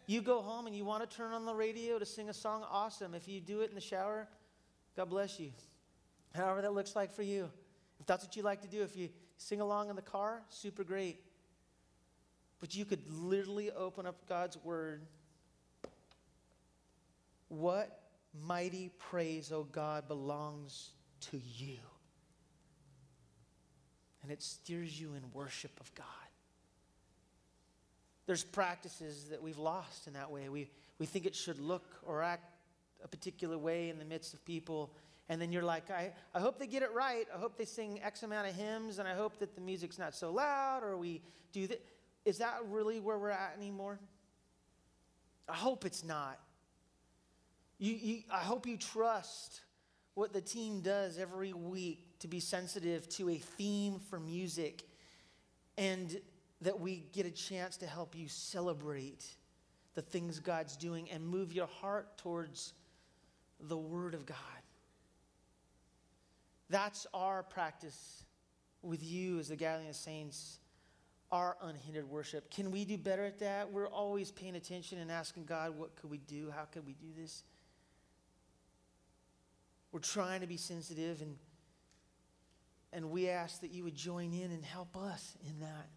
You 0.05 0.21
go 0.21 0.43
home 0.43 0.67
and 0.67 0.75
you 0.75 0.85
want 0.85 1.09
to 1.09 1.17
turn 1.17 1.33
on 1.33 1.47
the 1.47 1.55
radio 1.55 1.97
to 1.97 2.05
sing 2.05 2.29
a 2.29 2.35
song, 2.35 2.63
awesome. 2.69 3.15
If 3.15 3.27
you 3.27 3.41
do 3.41 3.61
it 3.61 3.69
in 3.69 3.73
the 3.73 3.81
shower, 3.81 4.27
God 4.95 5.09
bless 5.09 5.39
you. 5.39 5.49
However, 6.35 6.61
that 6.61 6.73
looks 6.75 6.95
like 6.95 7.11
for 7.11 7.23
you. 7.23 7.49
If 7.99 8.05
that's 8.05 8.23
what 8.23 8.35
you 8.35 8.43
like 8.43 8.61
to 8.61 8.67
do, 8.67 8.83
if 8.83 8.95
you 8.95 9.09
sing 9.37 9.59
along 9.59 9.89
in 9.89 9.95
the 9.95 10.03
car, 10.03 10.43
super 10.49 10.83
great. 10.83 11.19
But 12.59 12.75
you 12.75 12.85
could 12.85 13.01
literally 13.11 13.71
open 13.71 14.05
up 14.05 14.29
God's 14.29 14.57
word. 14.63 15.01
What 17.47 18.01
mighty 18.39 18.91
praise, 18.99 19.51
O 19.51 19.61
oh 19.61 19.63
God, 19.63 20.07
belongs 20.07 20.91
to 21.31 21.41
you? 21.57 21.77
And 24.21 24.31
it 24.31 24.41
steers 24.41 24.99
you 24.99 25.13
in 25.15 25.21
worship 25.33 25.71
of 25.79 25.93
God. 25.95 26.05
There's 28.25 28.43
practices 28.43 29.25
that 29.31 29.41
we've 29.41 29.57
lost 29.57 30.07
in 30.07 30.13
that 30.13 30.31
way. 30.31 30.47
We, 30.47 30.69
we 30.97 31.05
think 31.05 31.25
it 31.25 31.35
should 31.35 31.59
look 31.59 31.83
or 32.05 32.23
act 32.23 32.45
a 33.03 33.07
particular 33.07 33.57
way 33.57 33.89
in 33.89 33.99
the 33.99 34.05
midst 34.05 34.33
of 34.33 34.45
people. 34.45 34.93
And 35.27 35.41
then 35.41 35.51
you're 35.51 35.63
like, 35.63 35.91
I, 35.91 36.13
I 36.33 36.39
hope 36.39 36.57
they 36.57 36.67
get 36.67 36.83
it 36.83 36.93
right. 36.93 37.25
I 37.33 37.37
hope 37.37 37.57
they 37.57 37.65
sing 37.65 37.99
X 38.01 38.23
amount 38.23 38.47
of 38.47 38.55
hymns, 38.55 38.99
and 38.99 39.07
I 39.07 39.13
hope 39.13 39.39
that 39.39 39.55
the 39.55 39.61
music's 39.61 39.99
not 39.99 40.15
so 40.15 40.31
loud, 40.31 40.83
or 40.83 40.95
we 40.97 41.21
do 41.51 41.67
that. 41.67 41.83
Is 42.23 42.37
that 42.37 42.59
really 42.69 43.01
where 43.01 43.17
we're 43.17 43.29
at 43.29 43.55
anymore? 43.57 43.99
I 45.49 45.55
hope 45.55 45.85
it's 45.85 46.03
not. 46.03 46.39
You, 47.77 47.93
you, 47.93 48.23
I 48.31 48.39
hope 48.39 48.65
you 48.65 48.77
trust 48.77 49.61
what 50.15 50.33
the 50.33 50.41
team 50.41 50.81
does 50.81 51.17
every 51.17 51.53
week 51.53 52.05
to 52.19 52.27
be 52.27 52.39
sensitive 52.39 53.09
to 53.09 53.29
a 53.29 53.35
theme 53.37 53.99
for 54.09 54.19
music 54.19 54.83
and 55.77 56.19
that 56.61 56.79
we 56.79 57.03
get 57.13 57.25
a 57.25 57.31
chance 57.31 57.77
to 57.77 57.87
help 57.87 58.15
you 58.15 58.27
celebrate 58.27 59.25
the 59.95 60.01
things 60.01 60.39
God's 60.39 60.75
doing 60.77 61.09
and 61.11 61.25
move 61.25 61.53
your 61.53 61.67
heart 61.67 62.17
towards 62.17 62.73
the 63.59 63.77
Word 63.77 64.13
of 64.13 64.25
God. 64.25 64.37
That's 66.69 67.05
our 67.13 67.43
practice 67.43 68.23
with 68.81 69.03
you 69.03 69.39
as 69.39 69.49
the 69.49 69.55
gathering 69.55 69.89
of 69.89 69.95
saints, 69.95 70.59
our 71.31 71.57
unhindered 71.61 72.09
worship. 72.09 72.49
Can 72.49 72.71
we 72.71 72.85
do 72.85 72.97
better 72.97 73.25
at 73.25 73.39
that? 73.39 73.71
We're 73.71 73.89
always 73.89 74.31
paying 74.31 74.55
attention 74.55 74.99
and 74.99 75.11
asking 75.11 75.45
God, 75.45 75.77
what 75.77 75.95
could 75.95 76.09
we 76.09 76.19
do? 76.19 76.51
How 76.55 76.65
could 76.65 76.85
we 76.85 76.93
do 76.93 77.07
this? 77.19 77.43
We're 79.93 79.99
trying 79.99 80.41
to 80.41 80.47
be 80.47 80.57
sensitive 80.57 81.21
and 81.21 81.37
and 82.93 83.09
we 83.09 83.27
ask 83.27 83.61
that 83.61 83.71
you 83.71 83.83
would 83.83 83.95
join 83.95 84.33
in 84.33 84.51
and 84.51 84.63
help 84.63 84.95
us 84.95 85.35
in 85.49 85.59
that. 85.61 85.89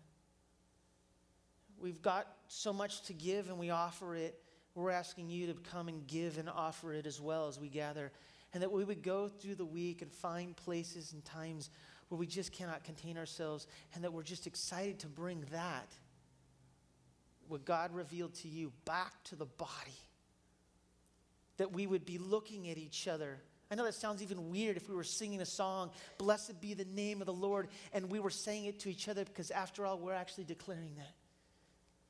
We've 1.78 2.00
got 2.00 2.26
so 2.48 2.72
much 2.72 3.02
to 3.02 3.12
give 3.12 3.48
and 3.48 3.58
we 3.58 3.68
offer 3.68 4.14
it. 4.16 4.40
We're 4.74 4.90
asking 4.90 5.28
you 5.28 5.46
to 5.48 5.54
come 5.54 5.88
and 5.88 6.06
give 6.06 6.38
and 6.38 6.48
offer 6.48 6.94
it 6.94 7.06
as 7.06 7.20
well 7.20 7.48
as 7.48 7.60
we 7.60 7.68
gather. 7.68 8.12
And 8.54 8.62
that 8.62 8.72
we 8.72 8.82
would 8.82 9.02
go 9.02 9.28
through 9.28 9.56
the 9.56 9.66
week 9.66 10.00
and 10.00 10.10
find 10.10 10.56
places 10.56 11.12
and 11.12 11.22
times 11.22 11.68
where 12.08 12.18
we 12.18 12.26
just 12.26 12.50
cannot 12.50 12.82
contain 12.82 13.18
ourselves 13.18 13.66
and 13.94 14.02
that 14.02 14.12
we're 14.12 14.22
just 14.22 14.46
excited 14.46 14.98
to 15.00 15.06
bring 15.06 15.44
that, 15.52 15.92
what 17.46 17.66
God 17.66 17.94
revealed 17.94 18.34
to 18.36 18.48
you, 18.48 18.72
back 18.86 19.22
to 19.24 19.36
the 19.36 19.44
body. 19.44 20.00
That 21.58 21.72
we 21.72 21.86
would 21.86 22.06
be 22.06 22.16
looking 22.16 22.70
at 22.70 22.78
each 22.78 23.06
other. 23.06 23.42
I 23.70 23.74
know 23.74 23.84
that 23.84 23.94
sounds 23.94 24.22
even 24.22 24.50
weird 24.50 24.76
if 24.76 24.88
we 24.88 24.94
were 24.94 25.04
singing 25.04 25.40
a 25.40 25.46
song, 25.46 25.90
Blessed 26.18 26.60
be 26.60 26.74
the 26.74 26.84
name 26.84 27.20
of 27.20 27.26
the 27.26 27.32
Lord, 27.32 27.68
and 27.92 28.10
we 28.10 28.20
were 28.20 28.30
saying 28.30 28.66
it 28.66 28.80
to 28.80 28.90
each 28.90 29.08
other 29.08 29.24
because, 29.24 29.50
after 29.50 29.84
all, 29.84 29.98
we're 29.98 30.14
actually 30.14 30.44
declaring 30.44 30.94
that. 30.96 31.14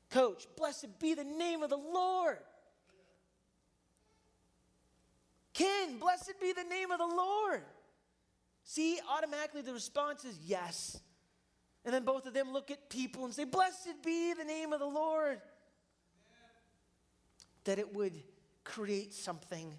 Coach, 0.09 0.47
blessed 0.55 0.99
be 0.99 1.15
the 1.15 1.23
name 1.23 1.63
of 1.63 1.69
the 1.69 1.77
Lord. 1.77 2.37
Ken, 5.53 5.97
blessed 5.97 6.33
be 6.39 6.53
the 6.53 6.63
name 6.63 6.91
of 6.91 6.99
the 6.99 7.07
Lord. 7.07 7.63
See, 8.63 8.99
automatically 9.09 9.61
the 9.61 9.73
response 9.73 10.23
is 10.23 10.37
yes. 10.45 10.99
And 11.83 11.93
then 11.93 12.03
both 12.03 12.27
of 12.27 12.33
them 12.33 12.53
look 12.53 12.69
at 12.69 12.89
people 12.89 13.25
and 13.25 13.33
say, 13.33 13.45
Blessed 13.45 14.03
be 14.05 14.33
the 14.33 14.43
name 14.43 14.73
of 14.73 14.79
the 14.79 14.85
Lord. 14.85 15.41
That 17.63 17.79
it 17.79 17.95
would 17.95 18.13
create 18.63 19.13
something. 19.13 19.73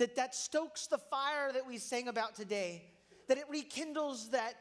That 0.00 0.16
that 0.16 0.34
stokes 0.34 0.86
the 0.86 0.96
fire 0.96 1.52
that 1.52 1.68
we 1.68 1.76
sang 1.76 2.08
about 2.08 2.34
today. 2.34 2.82
That 3.28 3.36
it 3.36 3.44
rekindles 3.50 4.30
that 4.30 4.54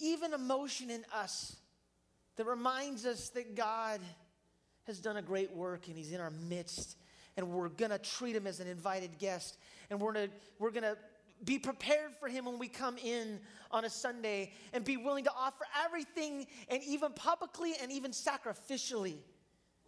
even 0.00 0.32
emotion 0.32 0.88
in 0.88 1.04
us 1.14 1.56
that 2.36 2.46
reminds 2.46 3.04
us 3.04 3.28
that 3.30 3.54
God 3.54 4.00
has 4.86 4.98
done 4.98 5.18
a 5.18 5.22
great 5.22 5.54
work 5.54 5.88
and 5.88 5.96
He's 5.96 6.10
in 6.10 6.22
our 6.22 6.32
midst. 6.48 6.96
And 7.36 7.50
we're 7.50 7.68
going 7.68 7.90
to 7.90 7.98
treat 7.98 8.34
Him 8.34 8.46
as 8.46 8.60
an 8.60 8.66
invited 8.66 9.18
guest. 9.18 9.58
And 9.90 10.00
we're 10.00 10.14
going 10.14 10.28
to 10.28 10.34
we're 10.58 10.70
going 10.70 10.84
to 10.84 10.96
be 11.44 11.58
prepared 11.58 12.12
for 12.18 12.26
Him 12.26 12.46
when 12.46 12.58
we 12.58 12.68
come 12.68 12.96
in 12.96 13.40
on 13.70 13.84
a 13.84 13.90
Sunday 13.90 14.52
and 14.72 14.86
be 14.86 14.96
willing 14.96 15.24
to 15.24 15.32
offer 15.36 15.66
everything 15.84 16.46
and 16.70 16.82
even 16.84 17.12
publicly 17.12 17.74
and 17.82 17.92
even 17.92 18.12
sacrificially 18.12 19.16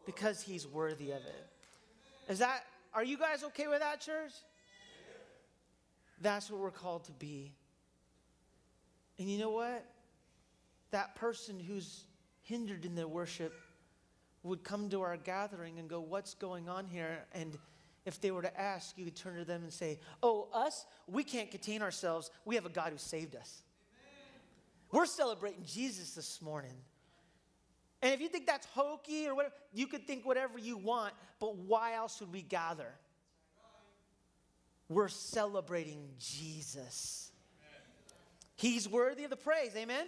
because 0.04 0.42
He's 0.42 0.66
worthy 0.66 1.12
of 1.12 1.22
it. 1.22 1.46
Is 2.28 2.40
that, 2.40 2.64
are 2.96 3.04
you 3.04 3.18
guys 3.18 3.44
okay 3.44 3.68
with 3.68 3.80
that, 3.80 4.00
church? 4.00 4.32
That's 6.22 6.50
what 6.50 6.60
we're 6.60 6.70
called 6.70 7.04
to 7.04 7.12
be. 7.12 7.52
And 9.18 9.30
you 9.30 9.38
know 9.38 9.50
what? 9.50 9.84
That 10.92 11.14
person 11.14 11.60
who's 11.60 12.04
hindered 12.40 12.86
in 12.86 12.94
their 12.94 13.06
worship 13.06 13.52
would 14.42 14.64
come 14.64 14.88
to 14.88 15.02
our 15.02 15.18
gathering 15.18 15.78
and 15.78 15.90
go, 15.90 16.00
What's 16.00 16.32
going 16.32 16.70
on 16.70 16.86
here? 16.86 17.18
And 17.34 17.58
if 18.06 18.18
they 18.18 18.30
were 18.30 18.40
to 18.40 18.60
ask, 18.60 18.96
you 18.96 19.04
could 19.04 19.16
turn 19.16 19.36
to 19.36 19.44
them 19.44 19.62
and 19.62 19.72
say, 19.72 20.00
Oh, 20.22 20.48
us, 20.54 20.86
we 21.06 21.22
can't 21.22 21.50
contain 21.50 21.82
ourselves. 21.82 22.30
We 22.46 22.54
have 22.54 22.64
a 22.64 22.70
God 22.70 22.92
who 22.92 22.98
saved 22.98 23.36
us. 23.36 23.62
Amen. 23.92 24.40
We're 24.90 25.06
celebrating 25.06 25.64
Jesus 25.66 26.12
this 26.12 26.40
morning. 26.40 26.76
And 28.02 28.12
if 28.12 28.20
you 28.20 28.28
think 28.28 28.46
that's 28.46 28.66
hokey 28.66 29.26
or 29.26 29.34
whatever, 29.34 29.54
you 29.72 29.86
could 29.86 30.06
think 30.06 30.26
whatever 30.26 30.58
you 30.58 30.76
want, 30.76 31.14
but 31.40 31.56
why 31.56 31.94
else 31.94 32.20
would 32.20 32.32
we 32.32 32.42
gather? 32.42 32.92
We're 34.88 35.08
celebrating 35.08 36.10
Jesus. 36.18 37.32
He's 38.54 38.88
worthy 38.88 39.24
of 39.24 39.30
the 39.30 39.36
praise. 39.36 39.72
Amen? 39.76 40.06